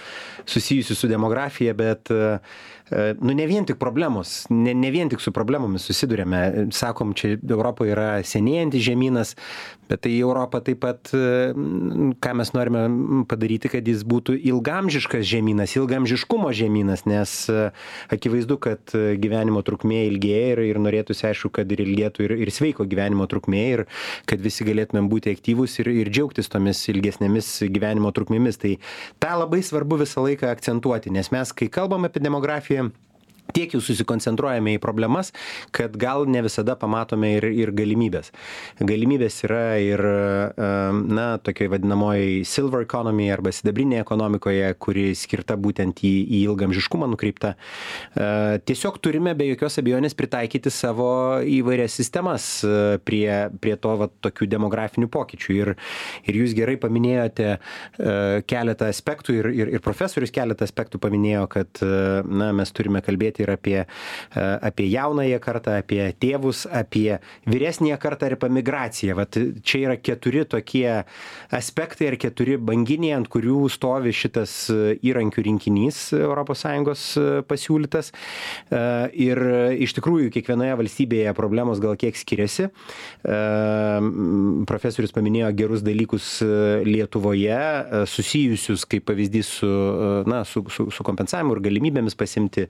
susijusių 0.44 0.98
su 1.00 1.10
demografija, 1.10 1.74
bet 1.76 2.12
nu, 3.20 3.32
ne 3.34 3.46
vien 3.50 3.64
tik 3.66 3.80
problemos, 3.82 4.44
ne, 4.50 4.74
ne 4.74 4.90
vien 4.94 5.10
tik 5.10 5.22
su 5.22 5.32
problemomis 5.34 5.86
susidurėme. 5.88 6.70
Sakom, 6.74 7.14
čia 7.18 7.34
Europoje 7.36 7.94
yra 7.94 8.08
senėjantis 8.22 8.84
žemynas, 8.86 9.34
bet 9.90 10.04
tai 10.04 10.12
Europa 10.18 10.60
taip 10.66 10.80
pat, 10.84 11.10
ką 11.10 12.34
mes 12.38 12.52
norime 12.54 12.84
padaryti, 13.30 13.70
kad 13.72 13.86
jis 13.86 14.04
būtų 14.06 14.36
ilgamžiškas 14.52 15.24
žemynas, 15.26 15.74
ilgamžiškumo 15.78 16.50
žemynas, 16.54 17.04
nes 17.10 17.34
akivaizdu, 18.12 18.58
kad 18.62 18.94
gyvenimo 18.94 19.62
trukmė 19.66 20.04
ilgėja 20.10 20.54
ir, 20.54 20.62
ir 20.70 20.80
norėtųsi, 20.82 21.26
aišku, 21.30 21.52
kad 21.58 21.70
ir 21.74 21.82
ilgėtų 21.86 22.26
ir, 22.26 22.36
ir 22.46 22.54
sveiko 22.54 22.86
gyvenimo 22.86 23.26
trukmė 23.30 23.64
ir 23.72 23.84
kad 24.30 24.42
visi 24.42 24.66
galėtumėm 24.66 25.10
būti 25.10 25.34
aktyvūs 25.34 25.78
ir, 25.82 25.90
ir 26.04 26.10
džiaugtis 26.12 26.50
tomis 26.52 26.82
ilgesnėmis 26.92 27.50
gyvenimo 27.72 28.12
trukmėmis. 28.14 28.60
Tai 28.62 28.76
tą 29.22 29.36
labai 29.42 29.62
svarbu 29.66 30.00
visą 30.02 30.24
laiką 30.26 30.50
akcentuoti, 30.50 31.14
nes 31.14 31.30
mes, 31.34 31.54
kai 31.56 31.70
kalbam 31.72 32.08
apie 32.08 32.22
demografiją, 32.22 32.75
Всем 32.76 32.90
пока. 32.90 33.15
Tiek 33.56 33.72
jau 33.72 33.80
susikoncentruojame 33.84 34.76
į 34.76 34.82
problemas, 34.82 35.32
kad 35.74 35.96
gal 35.96 36.26
ne 36.28 36.42
visada 36.44 36.76
pamatome 36.78 37.36
ir, 37.38 37.46
ir 37.48 37.72
galimybės. 37.76 38.32
Galimybės 38.84 39.38
yra 39.46 39.62
ir, 39.80 40.02
na, 40.56 41.26
tokiai 41.42 41.70
vadinamoji 41.72 42.44
silver 42.48 42.84
economy 42.84 43.30
arba 43.32 43.52
sidabrinė 43.54 44.02
ekonomikoje, 44.02 44.68
kuri 44.82 45.08
skirta 45.16 45.56
būtent 45.60 46.02
į, 46.04 46.12
į 46.26 46.42
ilgamžiškumą 46.50 47.08
nukreipta. 47.14 47.54
Tiesiog 48.68 49.00
turime 49.04 49.32
be 49.38 49.48
jokios 49.52 49.80
abejonės 49.80 50.16
pritaikyti 50.18 50.72
savo 50.74 51.08
įvairias 51.40 51.96
sistemas 51.96 52.48
prie, 53.08 53.30
prie 53.62 53.76
to 53.80 53.96
va, 54.02 54.10
tokių 54.26 54.50
demografinių 54.52 55.08
pokyčių. 55.12 55.56
Ir, 55.56 55.72
ir 56.28 56.40
jūs 56.42 56.52
gerai 56.56 56.76
paminėjote 56.82 57.56
keletą 58.50 58.90
aspektų 58.92 59.40
ir, 59.40 59.50
ir, 59.54 59.74
ir 59.78 59.84
profesorius 59.84 60.34
keletą 60.34 60.68
aspektų 60.68 61.00
paminėjo, 61.00 61.46
kad 61.56 61.82
na, 62.26 62.52
mes 62.56 62.72
turime 62.76 63.00
kalbėti 63.04 63.45
ir 63.46 63.54
apie, 63.54 63.78
e, 64.34 64.58
apie 64.60 64.88
jaunąją 64.90 65.38
kartą, 65.40 65.78
apie 65.80 66.12
tėvus, 66.20 66.66
apie 66.70 67.18
vyresnąją 67.46 67.98
kartą 68.02 68.26
ir 68.26 68.36
apie 68.36 68.50
migraciją. 68.50 69.16
Vat 69.16 69.38
čia 69.62 69.82
yra 69.86 69.96
keturi 69.96 70.44
tokie 70.46 71.04
aspektai 71.54 72.10
ir 72.10 72.18
keturi 72.20 72.58
banginiai, 72.58 73.14
ant 73.16 73.30
kurių 73.32 73.66
stovi 73.72 74.14
šitas 74.16 74.56
e, 74.70 74.96
įrankių 75.06 75.46
rinkinys 75.46 76.02
ES 76.16 77.04
e, 77.16 77.26
pasiūlytas. 77.46 78.12
Ir 79.16 79.38
iš 79.82 79.92
tikrųjų 79.96 80.30
kiekvienoje 80.34 80.74
valstybėje 80.78 81.32
problemos 81.36 81.80
gal 81.82 81.96
kiek 81.98 82.16
skiriasi. 82.18 82.68
Profesorius 84.68 85.14
paminėjo 85.14 85.50
gerus 85.56 85.84
dalykus 85.86 86.28
Lietuvoje, 86.86 87.58
susijusius 88.10 88.86
kaip 88.90 89.06
pavyzdys 89.08 89.50
su, 89.60 89.70
na, 90.30 90.42
su, 90.48 90.64
su, 90.72 90.88
su 90.90 91.06
kompensavimu 91.06 91.56
ir 91.56 91.62
galimybėmis 91.68 92.16
pasimti 92.18 92.66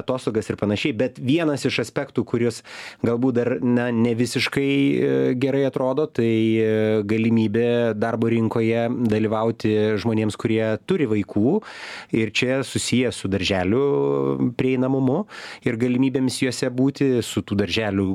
atostogas 0.00 0.48
ir 0.50 0.58
panašiai, 0.60 0.94
bet 0.96 1.18
vienas 1.22 1.66
iš 1.68 1.80
aspektų, 1.84 2.24
kuris 2.28 2.62
galbūt 3.06 3.38
dar 3.38 3.52
na, 3.62 3.88
ne 3.94 4.14
visiškai 4.18 4.68
e, 4.68 5.10
gerai 5.40 5.64
atrodo, 5.68 6.08
tai 6.18 6.28
e, 6.28 6.70
galimybė 7.08 7.94
darbo 7.98 8.30
rinkoje 8.32 8.86
dalyvauti 9.10 9.74
žmonėms, 10.02 10.38
kurie 10.40 10.62
turi 10.88 11.08
vaikų. 11.10 11.58
Ir 12.18 12.32
čia 12.34 12.62
susijęs 12.66 13.18
su 13.18 13.30
darželiu 13.32 14.52
prieinamumu 14.58 15.24
ir 15.66 15.78
galimybėmis 15.80 16.42
juose 16.44 16.70
būti, 16.72 17.18
su 17.26 17.44
tų 17.44 17.62
darželių 17.64 18.08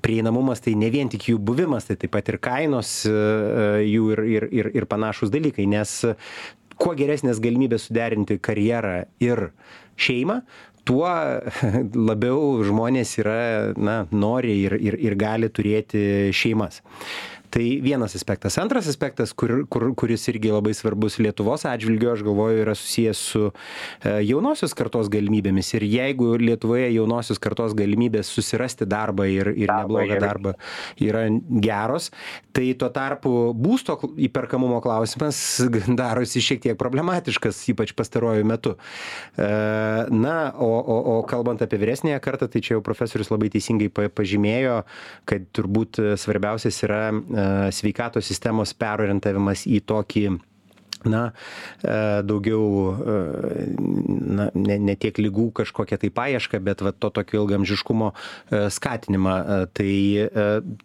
prieinamumas 0.00 0.62
tai 0.64 0.74
ne 0.78 0.88
vien 0.92 1.10
tik 1.12 1.26
jų 1.28 1.38
buvimas, 1.42 1.84
tai 1.88 1.98
taip 2.00 2.14
pat 2.14 2.30
ir 2.32 2.38
kainos 2.42 3.02
e, 3.08 3.12
jų 3.84 4.10
ir, 4.14 4.24
ir, 4.36 4.48
ir, 4.62 4.70
ir 4.80 4.88
panašus 4.88 5.32
dalykai, 5.32 5.66
nes 5.68 5.98
kuo 6.80 6.94
geresnės 6.98 7.40
galimybės 7.42 7.88
suderinti 7.88 8.38
karjerą 8.42 9.02
ir 9.22 9.50
šeimą, 10.00 10.40
tuo 10.88 11.10
labiau 12.10 12.62
žmonės 12.66 13.14
yra 13.22 13.38
na 13.76 14.02
nori 14.10 14.56
ir 14.66 14.76
ir 14.80 14.98
ir 14.98 15.16
gali 15.20 15.50
turėti 15.52 16.04
šeimas 16.34 16.82
tai 17.52 17.80
vienas 17.84 18.14
aspektas. 18.16 18.56
Antras 18.56 18.88
aspektas 18.88 19.34
kur 19.36 19.66
kur 19.68 19.90
kuris 19.94 20.24
irgi 20.32 20.48
labai 20.54 20.72
svarbus 20.72 21.18
lietuvos 21.20 21.66
atžvilgiu 21.68 22.14
aš 22.14 22.22
galvoju 22.24 22.62
yra 22.64 22.74
susijęs 22.78 23.18
su 23.32 23.42
e, 23.50 24.12
jaunosios 24.24 24.72
kartos 24.78 25.10
galimybėmis. 25.12 25.74
Ir 25.76 25.84
jeigu 25.84 26.30
lietuvoje 26.40 26.88
jaunosios 26.94 27.40
kartos 27.42 27.74
galimybės 27.76 28.30
susirasti 28.32 28.88
darbą 28.88 29.26
ir 29.28 29.52
ir 29.52 29.68
neblogą 29.68 30.16
darbą 30.22 30.54
yra 30.96 31.26
geros 31.66 32.08
tai 32.56 32.70
tuo 32.80 32.88
tarpu 32.92 33.34
būsto 33.52 33.98
įperkamumo 34.28 34.80
klausimas 34.84 35.42
darosi 36.02 36.40
šiek 36.40 36.64
tiek 36.64 36.80
problematiškas 36.80 37.60
ypač 37.74 37.92
pastaruoju 37.98 38.48
metu. 38.48 38.74
E, 39.36 39.50
na 40.08 40.38
o 40.56 40.72
o 40.80 40.98
o 41.12 41.18
kalbant 41.28 41.60
apie 41.60 41.76
vyresniąją 41.84 42.24
kartą 42.24 42.48
tai 42.48 42.64
čia 42.64 42.78
jau 42.78 42.82
profesorius 42.84 43.28
labai 43.28 43.52
teisingai 43.52 43.92
pa 43.92 44.08
pažymėjo 44.08 44.80
kad 45.28 45.44
turbūt 45.52 46.00
svarbiausias 46.16 46.80
yra 46.88 47.04
sveikatos 47.74 48.28
sistemos 48.28 48.74
perorientavimas 48.74 49.66
į 49.66 49.82
tokį 49.88 50.26
na, 51.08 51.22
e, 51.82 52.22
daugiau, 52.26 52.64
e, 52.92 53.66
na, 54.38 54.48
ne, 54.54 54.78
ne 54.78 54.96
tiek 54.96 55.18
lygų 55.18 55.48
kažkokią 55.62 55.98
tai 56.02 56.10
paiešką, 56.14 56.60
bet 56.64 56.84
va, 56.84 56.92
to 56.92 57.10
tokio 57.14 57.42
ilgamžiškumo 57.42 58.12
e, 58.12 58.64
skatinimą. 58.72 59.36
Tai, 59.72 59.94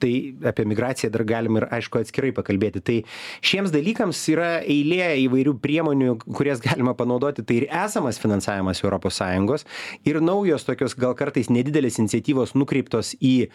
tai 0.02 0.12
apie 0.48 0.66
migraciją 0.70 1.10
dar 1.14 1.24
galim 1.28 1.60
ir, 1.60 1.68
aišku, 1.78 2.00
atskirai 2.02 2.32
pakalbėti. 2.36 2.82
Tai 2.86 2.98
šiems 3.46 3.74
dalykams 3.74 4.22
yra 4.34 4.50
eilė 4.62 5.12
įvairių 5.26 5.58
priemonių, 5.64 6.18
kurias 6.26 6.62
galima 6.64 6.96
panaudoti. 6.98 7.46
Tai 7.48 7.60
ir 7.62 7.68
esamas 7.68 8.22
finansavimas 8.22 8.84
ES 8.84 9.66
ir 10.08 10.22
naujos 10.24 10.66
tokios 10.68 10.96
gal 10.98 11.16
kartais 11.18 11.52
nedidelės 11.54 12.00
iniciatyvos 12.02 12.56
nukreiptos 12.58 13.14
į 13.20 13.50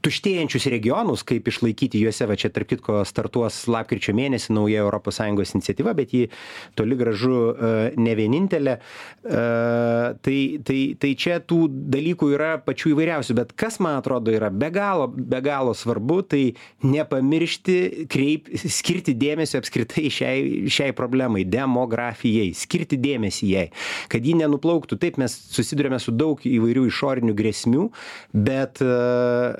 tuštėjančius 0.00 0.66
regionus, 0.72 1.24
kaip 1.26 1.48
išlaikyti 1.50 2.00
juose, 2.00 2.26
va 2.28 2.36
čia 2.38 2.50
tarp 2.54 2.70
kitko 2.70 3.02
startuos 3.08 3.62
lapkričio 3.70 4.14
mėnesį 4.16 4.54
nauja 4.56 4.86
ES 4.88 5.54
iniciatyva 5.58 5.91
iniciatyva, 5.92 5.94
bet 5.94 6.12
ji 6.12 6.28
toli 6.74 6.96
gražu 6.96 7.52
e, 7.52 7.92
ne 7.96 8.14
vienintelė. 8.14 8.78
E, 8.78 10.14
tai, 10.22 10.38
tai, 10.64 10.80
tai 10.98 11.14
čia 11.16 11.40
tų 11.40 11.68
dalykų 11.92 12.32
yra 12.34 12.58
pačių 12.62 12.92
įvairiausių, 12.94 13.36
bet 13.36 13.52
kas 13.56 13.78
man 13.80 14.00
atrodo 14.00 14.32
yra 14.32 14.50
be 14.50 14.70
galo, 14.70 15.08
be 15.08 15.40
galo 15.40 15.74
svarbu, 15.74 16.22
tai 16.22 16.54
nepamiršti, 16.82 18.06
kreip, 18.10 18.50
skirti 18.56 19.14
dėmesio 19.14 19.60
apskritai 19.60 20.08
šiai, 20.10 20.68
šiai 20.70 20.92
problemai, 20.96 21.44
demografijai, 21.44 22.52
skirti 22.54 22.98
dėmesį 23.00 23.52
jai, 23.52 23.68
kad 24.08 24.24
ji 24.24 24.36
nenuplauktų. 24.40 24.98
Taip 25.02 25.18
mes 25.20 25.34
susidurėme 25.52 26.00
su 26.00 26.14
daug 26.14 26.40
įvairių 26.46 26.86
išorinių 26.90 27.36
grėsmių, 27.36 27.88
bet, 28.32 28.82
e, 28.82 28.98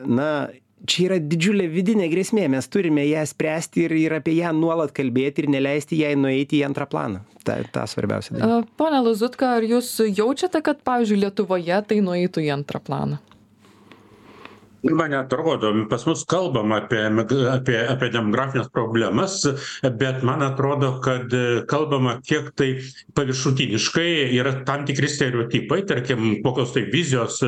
na, 0.06 0.32
čia 0.88 1.08
yra 1.08 1.18
didžiulė 1.22 1.68
vidinė 1.72 2.08
grėsmė 2.12 2.48
mes 2.52 2.68
turime 2.72 3.04
ją 3.08 3.24
spręsti 3.28 3.86
ir 3.86 3.96
ir 3.98 4.16
apie 4.18 4.36
ją 4.38 4.52
nuolat 4.56 4.94
kalbėti 4.96 5.44
ir 5.44 5.50
neleisti 5.54 6.00
jai 6.02 6.14
nueiti 6.18 6.60
į 6.60 6.66
antrą 6.70 6.88
planą. 6.90 7.22
Tą 7.46 7.58
tą 7.74 7.86
svarbiausia 7.90 8.62
pone 8.78 9.02
lazutka 9.02 9.56
ar 9.58 9.66
jūs 9.66 9.96
jaučiate 10.06 10.62
kad 10.62 10.82
pavyzdžiui 10.86 11.24
lietuvoje 11.24 11.82
tai 11.88 12.00
nueitų 12.04 12.46
į 12.46 12.52
antrą 12.58 12.82
planą 12.84 13.18
man 14.90 15.10
neatrodo 15.10 15.86
pas 15.88 16.06
mus 16.06 16.24
kalbama 16.24 16.76
apie 16.82 17.00
apie 17.50 17.78
apie 17.88 18.10
demografines 18.10 18.68
problemas 18.68 19.46
bet 19.82 20.22
man 20.22 20.42
atrodo 20.42 21.00
kad 21.00 21.30
kalbama 21.68 22.18
kiek 22.26 22.50
tai 22.56 22.82
paviršutiniškai 23.14 24.34
yra 24.34 24.64
tam 24.66 24.86
tikri 24.86 25.08
stereotipai 25.08 25.86
tarkim 25.86 26.42
kokios 26.42 26.72
tai 26.74 26.82
vizijos 26.90 27.38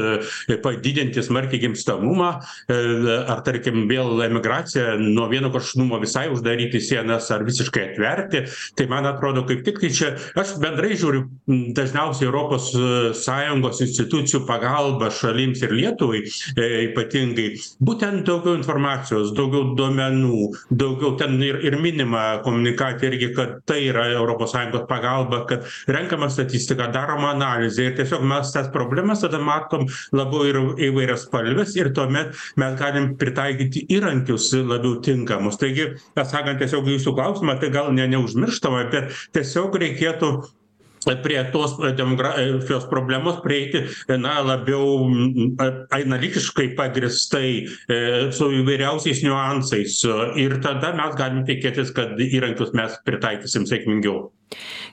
padidinti 0.63 1.23
smarkiai 1.23 1.61
gimstamumą 1.67 2.31
ar 2.71 3.43
tarkim 3.47 3.89
vėl 3.91 4.23
emigracija 4.29 4.95
nuo 5.01 5.27
vieno 5.29 5.51
kraštutinumo 5.51 5.99
visai 6.03 6.29
uždaryti 6.31 6.81
sienas 6.81 7.31
ar 7.35 7.45
visiškai 7.47 7.89
atverti. 7.91 8.45
Tai 8.79 8.87
man 8.91 9.09
atrodo 9.11 9.45
kaip 9.49 9.65
tik 9.67 9.81
tai 9.83 9.91
čia 9.91 10.13
aš 10.39 10.55
bendrai 10.63 10.95
žiūriu 10.95 11.27
dažniausiai 11.75 12.29
europos 12.29 12.71
sąjungos 13.25 13.83
institucijų 13.85 14.45
pagalba 14.47 15.11
šalims 15.15 15.63
ir 15.65 15.75
lietuvai 15.75 16.23
ypatingai 16.55 17.24
ypatingai 17.25 17.61
būtent 17.85 18.25
daugiau 18.27 18.57
informacijos 18.59 19.33
daugiau 19.37 19.75
duomenų 19.77 20.41
daugiau 20.71 21.17
ten 21.19 21.41
ir 21.43 21.61
ir 21.65 21.77
minima 21.81 22.41
komunikate 22.45 23.09
irgi 23.09 23.33
kad 23.35 23.61
tai 23.67 23.89
yra 23.89 24.07
europos 24.13 24.53
sąjungos 24.53 24.87
pagalba 24.89 25.45
kad 25.49 25.65
renkama 25.89 26.29
statistika 26.31 26.91
daroma 26.93 27.33
analizė 27.35 27.91
ir 27.91 27.97
tiesiog 27.97 28.25
mes 28.25 28.53
tas 28.53 28.69
problemas 28.73 29.21
tada 29.25 29.39
matom 29.39 29.87
labiau 30.13 30.45
ir 30.49 30.61
įvairiaspalves 30.89 31.77
ir 31.77 31.93
tuomet 31.95 32.35
mes 32.57 32.77
galim 32.79 33.15
pritaikyti 33.17 33.87
įrankius 33.95 34.53
labiau 34.55 35.01
tinkamus. 35.05 35.59
Taigi 35.59 35.95
atsakant 36.17 36.61
tiesiog 36.61 36.89
į 36.89 36.99
jūsų 36.99 37.15
klausimą 37.17 37.59
tai 37.61 37.73
gal 37.75 37.93
ne 37.93 38.07
neužmirštama 38.15 38.85
bet 38.93 39.15
tiesiog 39.35 39.77
reikėtų 39.81 40.35
prie 41.25 41.41
tos 41.53 41.77
demografijos 41.97 42.87
problemos 42.91 43.41
prieiti 43.45 43.85
na 44.09 44.39
labiau 44.45 45.09
analitiškai 45.95 46.71
pagrįstai 46.79 47.51
su 48.35 48.51
įvairiausiais 48.61 49.25
niuansais. 49.25 50.01
Ir 50.41 50.59
tada 50.65 50.95
mes 50.97 51.19
galim 51.19 51.45
tikėtis 51.49 51.93
kad 51.97 52.19
įrankius 52.21 52.75
mes 52.77 52.97
pritaikysim 53.07 53.69
sėkmingiau. 53.69 54.31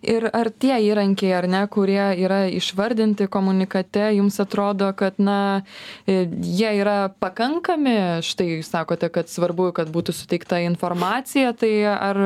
Ir 0.01 0.25
ar 0.33 0.49
tie 0.49 0.73
įrankiai 0.87 1.33
ar 1.37 1.47
ne 1.51 1.61
kurie 1.69 2.01
yra 2.23 2.43
išvardinti 2.49 3.27
komunikate 3.31 4.07
jums 4.15 4.39
atrodo 4.41 4.89
kad 4.97 5.19
na 5.21 5.61
jie 6.07 6.71
yra 6.79 7.11
pakankami? 7.21 8.23
Štai 8.25 8.47
jūs 8.55 8.71
sakote 8.73 9.11
kad 9.13 9.29
svarbu 9.29 9.69
kad 9.77 9.91
būtų 9.93 10.15
suteikta 10.17 10.63
informacija 10.65 11.53
tai 11.53 11.75
ar 11.91 12.23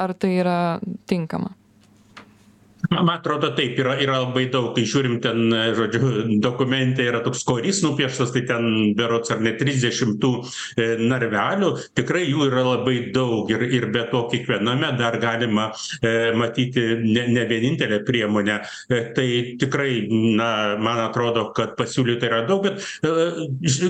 ar 0.00 0.16
tai 0.16 0.32
yra 0.40 0.58
tinkama 1.10 1.52
man 2.90 3.18
atrodo 3.18 3.50
taip 3.56 3.78
yra 3.78 3.96
yra 4.02 4.20
labai 4.24 4.46
daug. 4.52 4.72
Kai 4.76 4.84
žiūrim 4.88 5.18
ten 5.24 5.52
žodžiu 5.76 6.40
dokumente 6.42 7.04
yra 7.04 7.22
toks 7.24 7.44
korys 7.46 7.82
nupieštas 7.84 8.32
tai 8.34 8.44
ten 8.48 8.94
berods 8.98 9.32
ar 9.34 9.42
ne 9.44 9.54
trisdešim 9.58 10.16
tų 10.22 10.32
narvelių 11.04 11.70
tikrai 11.96 12.24
jų 12.26 12.48
yra 12.50 12.64
labai 12.66 12.96
daug. 13.14 13.50
Ir 13.52 13.64
ir 13.64 13.88
be 13.94 14.04
to 14.10 14.24
kiekviename 14.32 14.94
dar 14.98 15.18
galima 15.22 15.70
matyti 16.36 16.84
ne 17.04 17.26
ne 17.34 17.46
vienintelę 17.50 18.02
priemonę. 18.06 18.60
Tai 18.88 19.28
tikrai 19.60 20.06
na 20.10 20.50
man 20.80 21.00
atrodo 21.08 21.48
kad 21.56 21.76
pasiūlyta 21.78 22.28
yra 22.30 22.42
daug 22.48 22.64
bet 22.64 22.82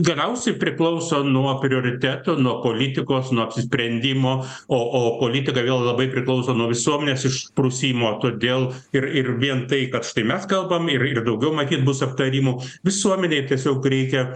galiausiai 0.04 0.56
priklauso 0.60 1.22
nuo 1.26 1.54
prioritetų 1.62 2.36
nuo 2.42 2.58
politikos 2.64 3.32
nuo 3.32 3.46
apsisprendimo 3.48 4.36
o 4.68 4.80
o 4.94 5.02
politika 5.20 5.62
vėl 5.64 5.84
labai 5.84 6.06
priklauso 6.12 6.54
nuo 6.56 6.68
visuomenės 6.70 7.26
išprusimo. 7.28 8.14
Todėl 8.22 8.70
ir 8.98 9.08
ir 9.22 9.30
vien 9.42 9.66
tai 9.70 9.84
kad 9.92 10.06
štai 10.06 10.26
mes 10.30 10.48
kalbam 10.50 10.88
ir 10.92 11.04
ir 11.10 11.22
daugiau 11.26 11.54
matyt 11.56 11.84
bus 11.86 12.02
aptarimų 12.06 12.58
visuomenei 12.86 13.46
tiesiog 13.50 13.86
reikia 13.94 14.26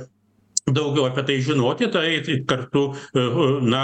daugiau 0.73 1.07
apie 1.09 1.23
tai 1.23 1.41
žinoti 1.41 1.89
tai 1.93 2.23
kartu 2.47 2.95
na 3.65 3.83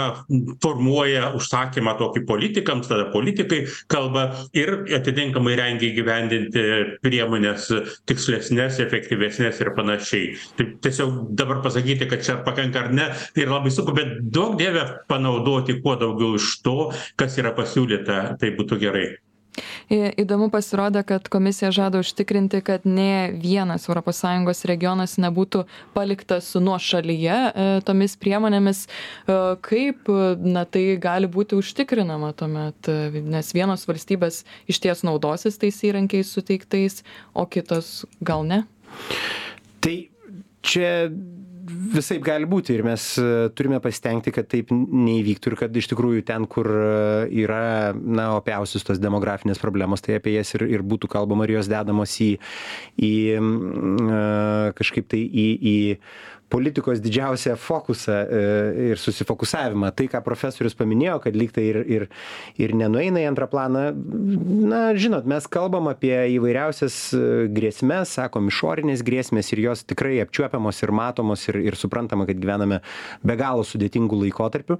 formuoja 0.63 1.31
užsakymą 1.37 1.95
tokį 1.99 2.25
politikams 2.29 2.89
tada 2.89 3.09
politikai 3.13 3.63
kalba 3.91 4.27
ir 4.57 4.85
atitinkamai 4.97 5.55
rengia 5.59 5.91
įgyvendinti 5.91 6.65
priemones 7.05 7.69
tikslesnes 8.09 8.79
efektyvesnes 8.85 9.61
ir 9.61 9.73
panašiai. 9.77 10.33
Tai 10.57 10.69
tiesiog 10.85 11.35
dabar 11.37 11.61
pasakyti 11.65 12.09
kad 12.09 12.25
čia 12.25 12.39
pakanka 12.45 12.85
ar 12.85 12.93
ne 12.93 13.09
tai 13.33 13.45
yra 13.45 13.59
labai 13.59 13.73
sunku 13.73 13.95
bet 13.95 14.17
duok 14.21 14.57
dieve 14.61 14.85
panaudoti 15.09 15.79
kuo 15.81 15.97
daugiau 15.99 16.39
iš 16.39 16.59
to 16.65 16.91
kas 17.19 17.37
yra 17.41 17.55
pasiūlyta 17.57 18.37
tai 18.39 18.53
būtų 18.57 18.81
gerai 18.81 19.07
įdomu 19.89 20.49
pasirodė 20.53 21.03
kad 21.07 21.27
komisija 21.31 21.71
žada 21.75 21.99
užtikrinti 22.01 22.61
kad 22.65 22.85
nė 22.87 23.35
vienas 23.41 23.87
europos 23.89 24.21
sąjungos 24.23 24.65
regionas 24.69 25.17
nebūtų 25.21 25.65
paliktas 25.95 26.51
nuošalyje 26.57 27.37
tomis 27.85 28.17
priemonėmis. 28.21 28.85
Kaip 29.65 30.09
na 30.41 30.65
tai 30.65 30.85
gali 31.01 31.29
būti 31.31 31.59
užtikrinama 31.59 32.33
tuomet? 32.37 32.89
Nes 33.25 33.53
vienos 33.55 33.85
valstybės 33.89 34.43
išties 34.71 35.05
naudosis 35.05 35.59
tais 35.61 35.81
įrankiais 35.85 36.33
suteiktais 36.33 37.03
o 37.33 37.45
kitos 37.45 38.05
gal 38.25 38.45
ne? 38.47 38.63
Tai 39.83 39.95
čia 40.65 40.91
visaip 41.65 42.23
gali 42.25 42.47
būti 42.49 42.75
ir 42.75 42.83
mes 42.85 43.05
turime 43.57 43.79
pasistengti 43.83 44.33
kad 44.35 44.47
taip 44.51 44.71
neįvyktų 44.73 45.51
ir 45.51 45.57
kad 45.59 45.79
iš 45.79 45.89
tikrųjų 45.91 46.25
ten 46.27 46.45
kur 46.51 46.69
yra 47.29 47.93
na 47.95 48.27
opiausios 48.37 48.85
tos 48.85 49.01
demografinės 49.01 49.61
problemos 49.61 50.03
tai 50.05 50.19
apie 50.19 50.35
jas 50.37 50.53
ir 50.57 50.67
ir 50.69 50.85
būtų 50.85 51.09
kalbama 51.11 51.47
ir 51.47 51.55
jos 51.57 51.71
dedamos 51.71 52.15
į 52.21 52.31
į 53.01 53.13
kažkaip 54.77 55.09
tai 55.11 55.23
į 55.25 55.47
į 55.73 55.75
politikos 56.49 57.01
didžiausią 57.03 57.55
fokusą 57.59 58.17
ir 58.91 58.99
susifokusavimą. 59.01 59.91
Tai 59.95 60.07
ką 60.11 60.21
profesorius 60.25 60.75
paminėjo 60.77 61.19
kad 61.23 61.37
lyg 61.37 61.53
tai 61.55 61.65
ir 61.71 61.79
ir 61.85 62.07
ir 62.61 62.73
nenueina 62.77 63.23
į 63.23 63.29
antrą 63.31 63.47
planą 63.51 63.85
na 64.69 64.81
žinot 64.97 65.27
mes 65.29 65.47
kalbam 65.51 65.89
apie 65.91 66.13
įvairiausias 66.35 66.97
grėsmes 67.55 68.15
sakom 68.19 68.49
išorinės 68.51 69.03
grėsmės 69.05 69.51
ir 69.53 69.63
jos 69.65 69.85
tikrai 69.87 70.19
apčiuopiamos 70.23 70.81
ir 70.83 70.93
matomos 70.95 71.47
ir 71.49 71.59
ir 71.63 71.79
suprantama 71.79 72.27
kad 72.29 72.39
gyvename 72.41 72.81
be 73.23 73.37
galo 73.39 73.65
sudėtingu 73.67 74.19
laikotarpiu 74.23 74.79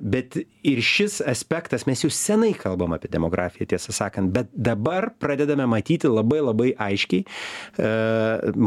bet 0.00 0.40
ir 0.40 0.82
šis 0.84 1.20
aspektas 1.26 1.86
mes 1.88 2.04
jau 2.04 2.12
senai 2.14 2.52
kalbam 2.58 2.96
apie 2.96 3.10
demografiją 3.12 3.68
tiesą 3.74 3.94
sakant 3.96 4.32
bet 4.34 4.50
dabar 4.54 5.10
pradedame 5.20 5.66
matyti 5.70 6.10
labai 6.10 6.40
labai 6.44 6.70
aiškiai 6.88 7.24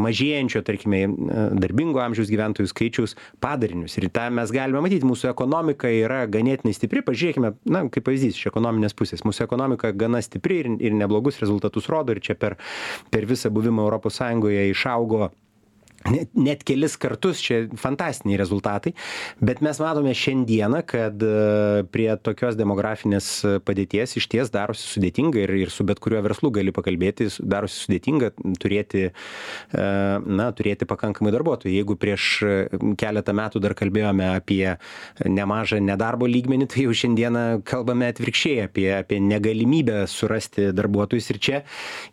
mažėjančio 0.03 0.63
tarkime 0.67 1.05
darbingo 1.59 2.02
amžiaus 2.05 2.31
gyventojų 2.31 2.71
skaičiaus 2.71 3.15
padarinius. 3.43 3.97
Ir 3.99 4.09
tą 4.13 4.29
mes 4.33 4.53
galime 4.55 4.81
matyti. 4.83 5.07
Mūsų 5.07 5.29
ekonomika 5.31 5.91
yra 5.91 6.23
ganėtinai 6.31 6.75
stipri. 6.75 7.03
Pažiūrėkime 7.05 7.55
na 7.69 7.85
kaip 7.93 8.07
pavyzdys 8.07 8.39
iš 8.39 8.49
ekonominės 8.53 8.97
pusės. 8.97 9.25
Mūsų 9.27 9.47
ekonomika 9.47 9.93
gana 9.95 10.23
stipri 10.23 10.63
ir 10.63 10.73
ir 10.83 10.97
neblogus 10.97 11.41
rezultatus 11.43 11.89
rodo. 11.91 12.15
Ir 12.15 12.23
čia 12.23 12.37
per 12.39 12.57
per 13.13 13.27
visą 13.29 13.51
buvimą 13.53 13.87
europos 13.87 14.19
sąjungoje 14.21 14.69
išaugo 14.71 15.31
net 16.11 16.33
net 16.33 16.63
kelis 16.67 16.97
kartus 16.99 17.41
čia 17.43 17.63
fantastiniai 17.79 18.39
rezultatai 18.41 18.93
bet 19.41 19.61
mes 19.65 19.79
matome 19.79 20.13
šiandieną 20.17 20.83
kad 20.87 21.23
prie 21.93 22.09
tokios 22.23 22.57
demografinės 22.59 23.29
padėties 23.65 24.17
išties 24.19 24.51
darosi 24.53 24.87
sudėtinga 24.95 25.43
ir 25.43 25.55
ir 25.63 25.73
su 25.73 25.85
bet 25.87 26.01
kuriuo 26.03 26.23
verslu 26.25 26.51
gali 26.53 26.73
pakalbėti 26.75 27.29
darosi 27.39 27.85
sudėtinga 27.85 28.31
turėti 28.61 29.09
na 29.73 30.49
turėti 30.55 30.87
pakankamai 30.89 31.33
darbuotojų. 31.33 31.73
Jeigu 31.73 31.97
prieš 31.99 32.27
keletą 32.99 33.35
metų 33.37 33.61
dar 33.63 33.75
kalbėjome 33.77 34.27
apie 34.35 34.75
nemažą 35.25 35.79
nedarbo 35.83 36.27
lygmenį 36.29 36.69
tai 36.73 36.87
jau 36.87 36.95
šiandieną 37.03 37.45
kalbame 37.67 38.09
atvirkščiai 38.13 38.67
apie 38.67 38.87
apie 38.97 39.19
negalimybę 39.23 40.03
surasti 40.11 40.71
darbuotojus. 40.75 41.29
Ir 41.33 41.41
čia 41.43 41.61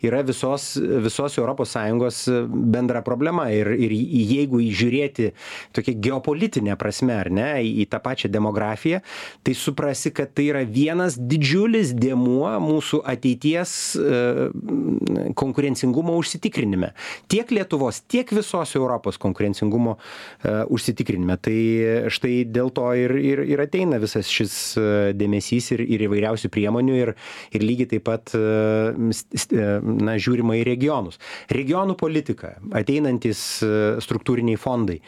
yra 0.05 0.23
visos 0.27 0.73
visos 0.77 1.37
europos 1.39 1.73
sąjungos 1.75 2.23
bendra 2.49 3.03
problema. 3.05 3.49
Ir 3.53 3.73
ir 3.81 3.95
jeigu 3.95 4.61
žiūrėti 4.61 5.31
tokia 5.75 5.95
geopolitine 6.07 6.77
prasme 6.79 7.15
ar 7.17 7.31
ne 7.33 7.49
į 7.65 7.87
tą 7.91 8.01
pačią 8.03 8.31
demografiją 8.31 9.01
tai 9.43 9.55
suprasi 9.57 10.13
kad 10.15 10.33
tai 10.37 10.49
yra 10.51 10.63
vienas 10.67 11.17
didžiulis 11.17 11.93
dėmuo 11.97 12.51
mūsų 12.63 13.01
ateities 13.11 13.73
konkurencingumo 15.35 16.15
užsitikrinime. 16.19 16.91
Tiek 17.31 17.51
lietuvos 17.51 18.01
tiek 18.11 18.29
visos 18.35 18.75
europos 18.75 19.17
konkurencingumo 19.21 19.97
užsitikrinime. 20.71 21.37
Tai 21.41 21.57
štai 22.13 22.35
dėl 22.49 22.71
to 22.75 22.87
ir 22.97 23.15
ir 23.19 23.43
ir 23.45 23.63
ateina 23.65 23.99
visas 24.01 24.29
šis 24.31 24.55
dėmesys 25.17 25.71
ir 25.75 25.85
ir 25.85 26.05
įvairiausių 26.07 26.51
priemonių 26.53 26.97
ir 27.01 27.13
ir 27.51 27.65
lygiai 27.65 27.91
taip 27.95 28.07
pat 28.09 28.33
na 28.35 30.17
žiūrima 30.21 30.57
į 30.61 30.65
regionus. 30.67 31.19
Regionų 31.51 31.97
politika. 31.99 32.55
Ateinantys 32.75 33.61
struktūriniai 34.03 34.59
fondai. 34.59 34.99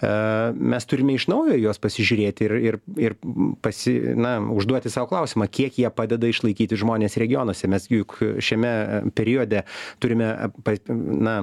Mes 0.00 0.88
turime 0.88 1.16
iš 1.16 1.26
naujo 1.30 1.56
juos 1.58 1.80
pasižiūrėti 1.82 2.46
ir, 2.46 2.54
ir, 2.70 2.78
ir 3.00 3.16
pasi, 3.64 3.94
na, 4.18 4.36
užduoti 4.40 4.92
savo 4.92 5.10
klausimą, 5.10 5.48
kiek 5.50 5.78
jie 5.80 5.90
padeda 5.94 6.30
išlaikyti 6.30 6.78
žmonės 6.80 7.18
regionuose. 7.20 7.70
Mes 7.70 7.88
juk 7.90 8.16
šiame 8.42 8.72
periode 9.16 9.64
turime, 10.02 10.30
na, 10.96 11.40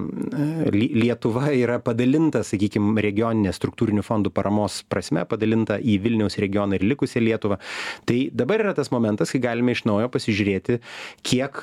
Lietuva 0.74 1.52
yra 1.56 1.78
padalinta, 1.84 2.44
sakykime, 2.48 2.96
regioninė 3.04 3.54
struktūrinių 3.56 4.04
fondų 4.06 4.32
paramos 4.36 4.82
prasme, 4.90 5.24
padalinta 5.30 5.78
į 5.80 5.98
Vilniaus 6.04 6.38
regioną 6.42 6.78
ir 6.78 6.86
likusią 6.88 7.22
Lietuvą. 7.24 7.60
Tai 8.08 8.20
dabar 8.38 8.64
yra 8.66 8.76
tas 8.78 8.92
momentas, 8.94 9.32
kai 9.34 9.42
galime 9.44 9.76
iš 9.76 9.86
naujo 9.90 10.10
pasižiūrėti, 10.14 10.80
kiek, 11.28 11.62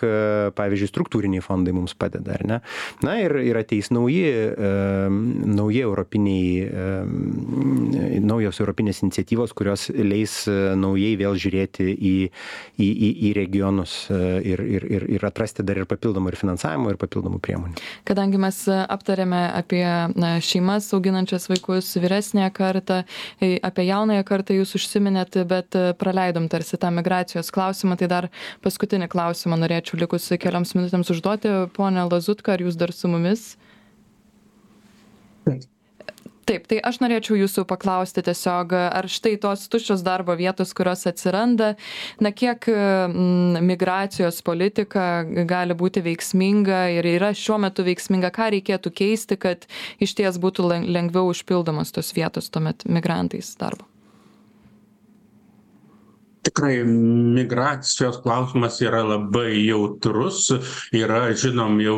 pavyzdžiui, 0.58 0.90
struktūriniai 0.90 1.44
fondai 1.44 1.74
mums 1.76 1.96
padeda, 1.98 2.38
ar 2.38 2.46
ne. 2.48 2.60
Na 3.04 3.16
ir, 3.22 3.36
ir 3.44 3.58
ateis 3.60 3.90
nauji 3.94 4.24
nauji 5.10 5.82
europiniai, 5.84 6.68
naujos 8.24 8.60
europinės 8.62 9.02
iniciatyvos, 9.04 9.54
kurios 9.56 9.88
leis 9.94 10.44
naujai 10.48 11.14
vėl 11.20 11.36
žiūrėti 11.40 11.88
į, 11.94 12.14
į, 12.78 12.88
į, 12.88 13.10
į 13.28 13.32
regionus 13.38 13.96
ir, 14.10 14.62
ir, 14.62 14.86
ir, 14.90 15.06
ir 15.16 15.26
atrasti 15.26 15.64
dar 15.66 15.80
ir 15.82 15.88
papildomų 15.90 16.32
ir 16.32 16.38
finansavimo, 16.40 16.92
ir 16.92 17.00
papildomų 17.00 17.40
priemonių. 17.44 17.80
Kadangi 18.08 18.40
mes 18.40 18.60
aptarėme 18.70 19.42
apie 19.54 19.84
na, 20.14 20.34
šeimas 20.44 20.90
auginančias 20.96 21.48
vaikus, 21.50 21.92
vyresnėje 22.00 22.50
kartą, 22.56 23.02
apie 23.40 23.88
jaunąją 23.88 24.24
kartą 24.28 24.56
jūs 24.58 24.74
užsiminėt, 24.78 25.40
bet 25.50 25.78
praleidom 26.00 26.48
tarsi 26.52 26.78
tą 26.80 26.92
migracijos 26.94 27.52
klausimą, 27.54 27.98
tai 28.00 28.10
dar 28.10 28.30
paskutinį 28.64 29.10
klausimą 29.12 29.58
norėčiau 29.60 30.00
likus 30.00 30.30
kelioms 30.40 30.74
minutėms 30.76 31.12
užduoti. 31.14 31.54
Pone 31.76 32.08
Lazutka, 32.10 32.54
ar 32.54 32.64
jūs 32.64 32.78
dar 32.80 32.92
su 32.94 33.10
mumis? 33.10 33.54
Taip 36.44 36.66
tai 36.68 36.78
aš 36.84 36.98
norėčiau 37.02 37.38
jūsų 37.38 37.64
paklausti 37.68 38.22
tiesiog 38.24 38.74
ar 38.76 39.08
štai 39.10 39.34
tos 39.40 39.64
tuščios 39.72 40.04
darbo 40.06 40.36
vietos 40.36 40.74
kurios 40.76 41.06
atsiranda 41.08 41.70
na 42.24 42.32
kiek 42.36 42.68
m 42.68 43.64
migracijos 43.64 44.42
politika 44.46 45.06
gali 45.48 45.76
būti 45.78 46.04
veiksminga 46.04 46.82
ir 46.98 47.08
yra 47.16 47.32
šiuo 47.36 47.58
metu 47.64 47.86
veiksminga 47.88 48.32
ką 48.34 48.50
reikėtų 48.58 48.92
keisti 49.02 49.40
kad 49.40 49.66
išties 50.04 50.40
būtų 50.42 50.68
lengviau 50.84 51.32
užpildomos 51.32 51.96
tos 51.96 52.12
vietos 52.16 52.52
tuomet 52.52 52.84
migrantais 52.88 53.54
darbo 53.60 53.88
tikrai 56.44 56.84
migracijos 56.84 58.20
klausimas 58.22 58.80
yra 58.84 59.02
labai 59.04 59.64
jautrus. 59.64 60.46
Yra 60.94 61.26
žinom 61.38 61.78
jau 61.82 61.96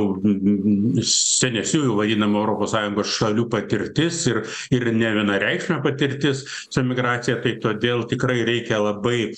senesniųjų 1.02 1.96
vadinamų 2.00 2.40
europos 2.42 2.74
sąjungos 2.74 3.14
šalių 3.16 3.46
patirtis 3.52 4.22
ir 4.30 4.42
ir 4.74 4.88
nevienareikšmė 4.92 5.80
patirtis 5.84 6.44
su 6.70 6.84
migracija 6.86 7.38
tai 7.44 7.56
todėl 7.62 8.06
tikrai 8.10 8.40
reikia 8.46 8.80
labai 8.82 9.32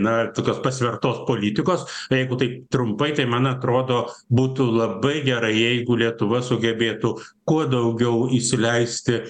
na 0.00 0.16
tokios 0.34 0.60
pasvertos 0.64 1.24
politikos. 1.28 1.86
Jeigu 2.12 2.38
taip 2.40 2.64
trumpai 2.72 3.12
tai 3.16 3.28
man 3.30 3.48
atrodo 3.50 4.04
būtų 4.32 4.68
labai 4.74 5.16
gerai 5.26 5.54
jeigu 5.54 5.98
lietuva 6.00 6.42
sugebėtų 6.44 7.14
kuo 7.48 7.64
daugiau 7.68 8.28
įsileisti 8.34 9.20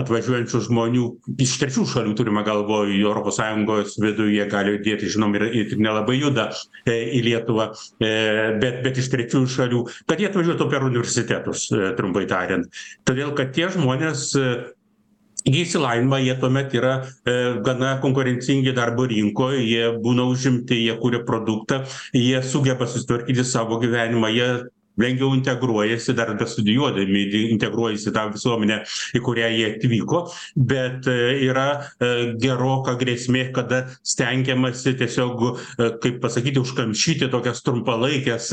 atvažiuojančių 0.00 0.60
žmonių 0.68 1.04
iš 1.44 1.56
trečių 1.60 1.84
šalių 1.92 2.14
turima 2.18 2.44
galvoj 2.46 2.94
europos 2.96 3.38
sąjungos 3.40 3.98
vidų 4.02 4.30
jie 4.32 4.46
gali 4.50 4.76
judėti 4.76 5.10
žinom 5.14 5.36
ir 5.36 5.46
ir 5.52 5.76
nelabai 5.80 6.16
juda 6.18 6.48
į 6.88 7.20
lietuvą 7.28 7.68
bet 8.00 8.80
bet 8.86 9.02
iš 9.02 9.12
trečiųjų 9.12 9.52
šalių 9.58 9.84
kad 10.08 10.20
jie 10.22 10.30
atvažiuotų 10.30 10.70
per 10.72 10.88
universitetus 10.88 11.68
trumpai 11.98 12.26
tariant. 12.30 12.68
Todėl 13.08 13.34
kad 13.36 13.52
tie 13.56 13.68
žmonės 13.74 14.30
įgiję 15.48 15.66
išsilavinimą 15.68 16.18
jie 16.24 16.34
tuomet 16.40 16.74
yra 16.74 16.94
gana 17.64 17.98
konkurencingi 18.02 18.72
darbo 18.76 19.06
rinkoj 19.08 19.60
jie 19.62 19.92
būna 20.02 20.26
užimti 20.32 20.80
jie 20.82 20.96
kuria 21.02 21.22
produktą 21.28 21.82
jie 22.16 22.42
sugeba 22.42 22.88
susitvarkyti 22.88 23.44
savo 23.44 23.78
gyvenimą 23.82 24.32
jie 24.34 24.48
lengviau 24.98 25.34
integruojasi 25.38 26.12
dar 26.18 26.34
bestudijuodami 26.38 27.22
integruojasi 27.54 28.10
į 28.10 28.14
tą 28.16 28.24
visuomenę 28.34 28.78
į 29.16 29.22
kurią 29.24 29.50
jie 29.54 29.68
atvyko 29.76 30.22
bet 30.72 31.08
yra 31.08 31.66
geroka 32.42 32.96
grėsmė 33.00 33.48
kada 33.56 33.84
stengiamasi 34.06 34.96
tiesiog 35.00 35.44
kaip 36.02 36.18
pasakyti 36.24 36.62
užkamšyti 36.62 37.30
tokias 37.32 37.62
trumpalaikes 37.66 38.50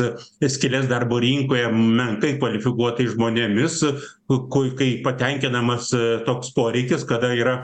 skyles 0.57 0.89
darbo 0.91 1.19
rinkoje 1.23 1.69
menkai 1.75 2.35
kvalifikuotais 2.41 3.15
žmonėmis 3.15 3.81
ku 4.29 4.63
kai 4.77 4.91
patenkinamas 5.05 5.91
toks 6.29 6.53
poreikis 6.57 7.07
kada 7.09 7.33
yra 7.37 7.59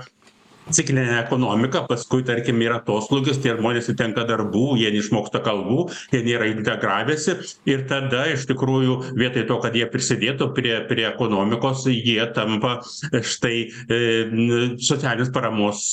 ciklinė 0.69 1.19
ekonomika 1.19 1.84
paskui 1.89 2.24
tarkim 2.28 2.62
yra 2.63 2.80
atoslūgis 2.82 3.41
tie 3.43 3.56
žmonės 3.58 3.89
netenka 3.91 4.26
darbų 4.30 4.78
jie 4.80 4.91
neišmoksta 4.93 5.41
kalbų 5.43 5.88
jie 6.13 6.21
nėra 6.26 6.50
integravęsi 6.52 7.36
ir 7.69 7.86
tada 7.89 8.26
iš 8.32 8.45
tikrųjų 8.50 8.97
vietoj 9.17 9.47
to 9.50 9.58
kad 9.63 9.76
jie 9.78 9.88
prisidėtų 9.91 10.52
prie 10.56 10.76
prie 10.89 11.06
ekonomikos 11.10 11.86
jie 11.91 12.19
tampa 12.36 12.78
štai 13.12 13.56
socialinės 13.91 15.32
paramos 15.34 15.84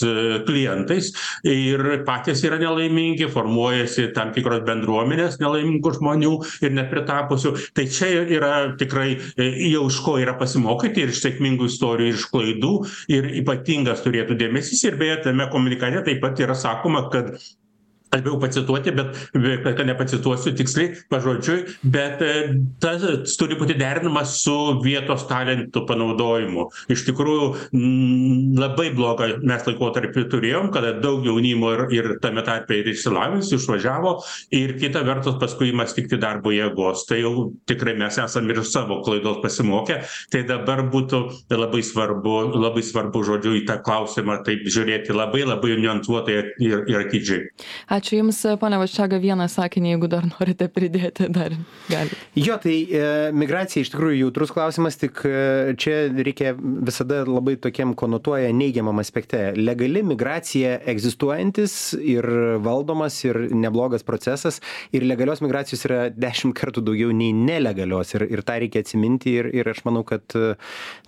klientais 0.49 1.11
ir 1.49 1.85
patys 2.07 2.45
yra 2.47 2.61
nelaimingi 2.61 3.31
formuojasi 3.33 4.11
tam 4.17 4.33
tikros 4.37 4.65
bendruomenės 4.69 5.41
nelaimingų 5.43 5.95
žmonių 5.99 6.35
ir 6.65 6.75
nepritapusių. 6.77 7.55
Tai 7.75 7.85
čia 7.93 8.11
yra 8.37 8.53
tikrai 8.79 9.17
jau 9.39 9.87
iš 9.89 10.01
ko 10.05 10.17
yra 10.21 10.37
pasimokyti 10.39 11.05
ir 11.05 11.13
iš 11.13 11.23
sėkmingų 11.25 11.69
istorijų 11.71 12.13
ir 12.13 12.19
iš 12.19 12.27
klaidų 12.33 12.75
ir 13.15 13.29
ypatingas 13.43 14.05
turėtų 14.05 14.37
dėmesys 14.39 14.58
dėmesys 14.59 14.85
ir 14.89 14.97
beje 15.01 15.17
tame 15.27 15.47
komunikate 15.53 16.03
taip 16.09 16.21
pat 16.25 16.41
yra 16.43 16.55
sakoma 16.59 17.05
kad 17.13 17.31
aš 18.11 18.23
bijau 18.25 18.39
pacituoti 18.41 18.93
bet 18.97 19.17
bet 19.35 19.67
kad 19.77 19.87
nepacituosiu 19.87 20.55
tiksliai 20.57 20.95
pažodžiui 21.13 21.65
bet 21.95 22.23
tas 22.83 23.37
turi 23.41 23.59
būti 23.61 23.77
derinamas 23.79 24.39
su 24.43 24.55
vietos 24.85 25.27
talentų 25.29 25.85
panaudojimu. 25.89 26.69
Iš 26.93 27.05
tikrųjų 27.09 27.49
labai 28.59 28.89
blogą 28.97 29.31
mes 29.43 29.67
laikotarpį 29.69 30.25
turėjom 30.33 30.71
kada 30.75 30.95
daug 31.03 31.27
jaunimo 31.27 31.73
ir 31.77 31.85
ir 31.99 32.11
tame 32.23 32.45
tarpe 32.47 32.79
ir 32.81 32.89
išsilavinusių 32.95 33.59
išvažiavo 33.59 34.15
ir 34.57 34.75
kita 34.81 35.05
vertus 35.07 35.37
paskui 35.41 35.73
ima 35.73 35.87
stigti 35.89 36.21
darbo 36.21 36.53
jėgos. 36.55 37.05
Tai 37.09 37.21
jau 37.21 37.35
tikrai 37.69 37.97
mes 37.99 38.19
esam 38.23 38.49
ir 38.49 38.63
iš 38.63 38.73
savo 38.73 39.03
klaidos 39.05 39.43
pasimokę. 39.45 40.01
Tai 40.33 40.45
dabar 40.49 40.87
būtų 40.93 41.23
labai 41.53 41.85
svarbu 41.85 42.39
labai 42.57 42.85
svarbu 42.87 43.25
žodžiu 43.27 43.57
į 43.61 43.65
tą 43.69 43.79
klausimą 43.85 44.41
taip 44.47 44.65
žiūrėti 44.69 45.17
labai 45.17 45.45
labai 45.49 45.77
niuansuotai 45.79 46.39
ir 46.39 46.53
ir 46.89 47.01
atidžiai 47.05 47.47
ačiū 47.99 48.21
jums 48.21 48.41
pone 48.61 48.79
vaščega 48.81 49.19
vieną 49.23 49.49
sakinį 49.51 49.93
jeigu 49.95 50.11
dar 50.11 50.27
norite 50.29 50.69
pridėti 50.73 51.29
dar 51.35 51.55
galit. 51.91 52.15
Jo 52.39 52.59
tai 52.63 52.77
migracija 53.35 53.85
iš 53.85 53.93
tikrųjų 53.93 54.21
jautrus 54.23 54.53
klausimas 54.55 54.99
tik 55.01 55.23
čia 55.81 55.97
reikia 56.15 56.55
visada 56.59 57.25
labai 57.29 57.57
tokiam 57.61 57.95
konotuoja 57.99 58.53
neigiamam 58.57 59.01
aspekte. 59.03 59.53
Legali 59.59 60.03
migracija 60.07 60.79
egzistuojantis 60.93 61.77
ir 61.99 62.29
valdomas 62.65 63.19
ir 63.27 63.41
neblogas 63.55 64.07
procesas 64.07 64.61
ir 64.95 65.07
legalios 65.09 65.43
migracijos 65.45 65.85
yra 65.89 66.01
dešim 66.15 66.55
kartų 66.57 66.85
daugiau 66.91 67.15
nei 67.15 67.35
nelegalios 67.37 68.15
ir 68.17 68.27
ir 68.29 68.45
tą 68.47 68.59
reikia 68.63 68.85
atsiminti 68.85 69.39
ir 69.41 69.51
ir 69.55 69.73
aš 69.75 69.85
manau 69.89 70.05
kad 70.07 70.25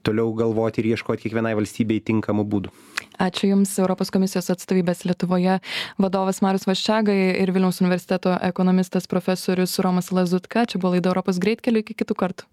toliau 0.07 0.33
galvoti 0.37 0.83
ir 0.83 0.95
ieškot 0.95 1.23
kiekvienai 1.23 1.57
valstybei 1.59 2.03
tinkamų 2.11 2.47
būdų 2.55 2.75
ačiū 3.21 3.53
jums 3.53 3.77
europos 3.83 4.13
komisijos 4.15 4.51
atstovybės 4.55 5.05
lietuvoje 5.09 5.59
vadovas 6.01 6.41
marius 6.45 6.67
vaščega 6.71 7.17
ir 7.45 7.53
vilniaus 7.55 7.83
universiteto 7.85 8.37
ekonomistas 8.53 9.11
profesorius 9.11 9.79
romas 9.85 10.11
lazutka. 10.15 10.67
Čia 10.67 10.81
buvo 10.81 10.97
laida 10.97 11.13
europos 11.13 11.43
greitkeliu 11.43 11.85
iki 11.85 11.99
kitų 12.03 12.19
kartų 12.25 12.51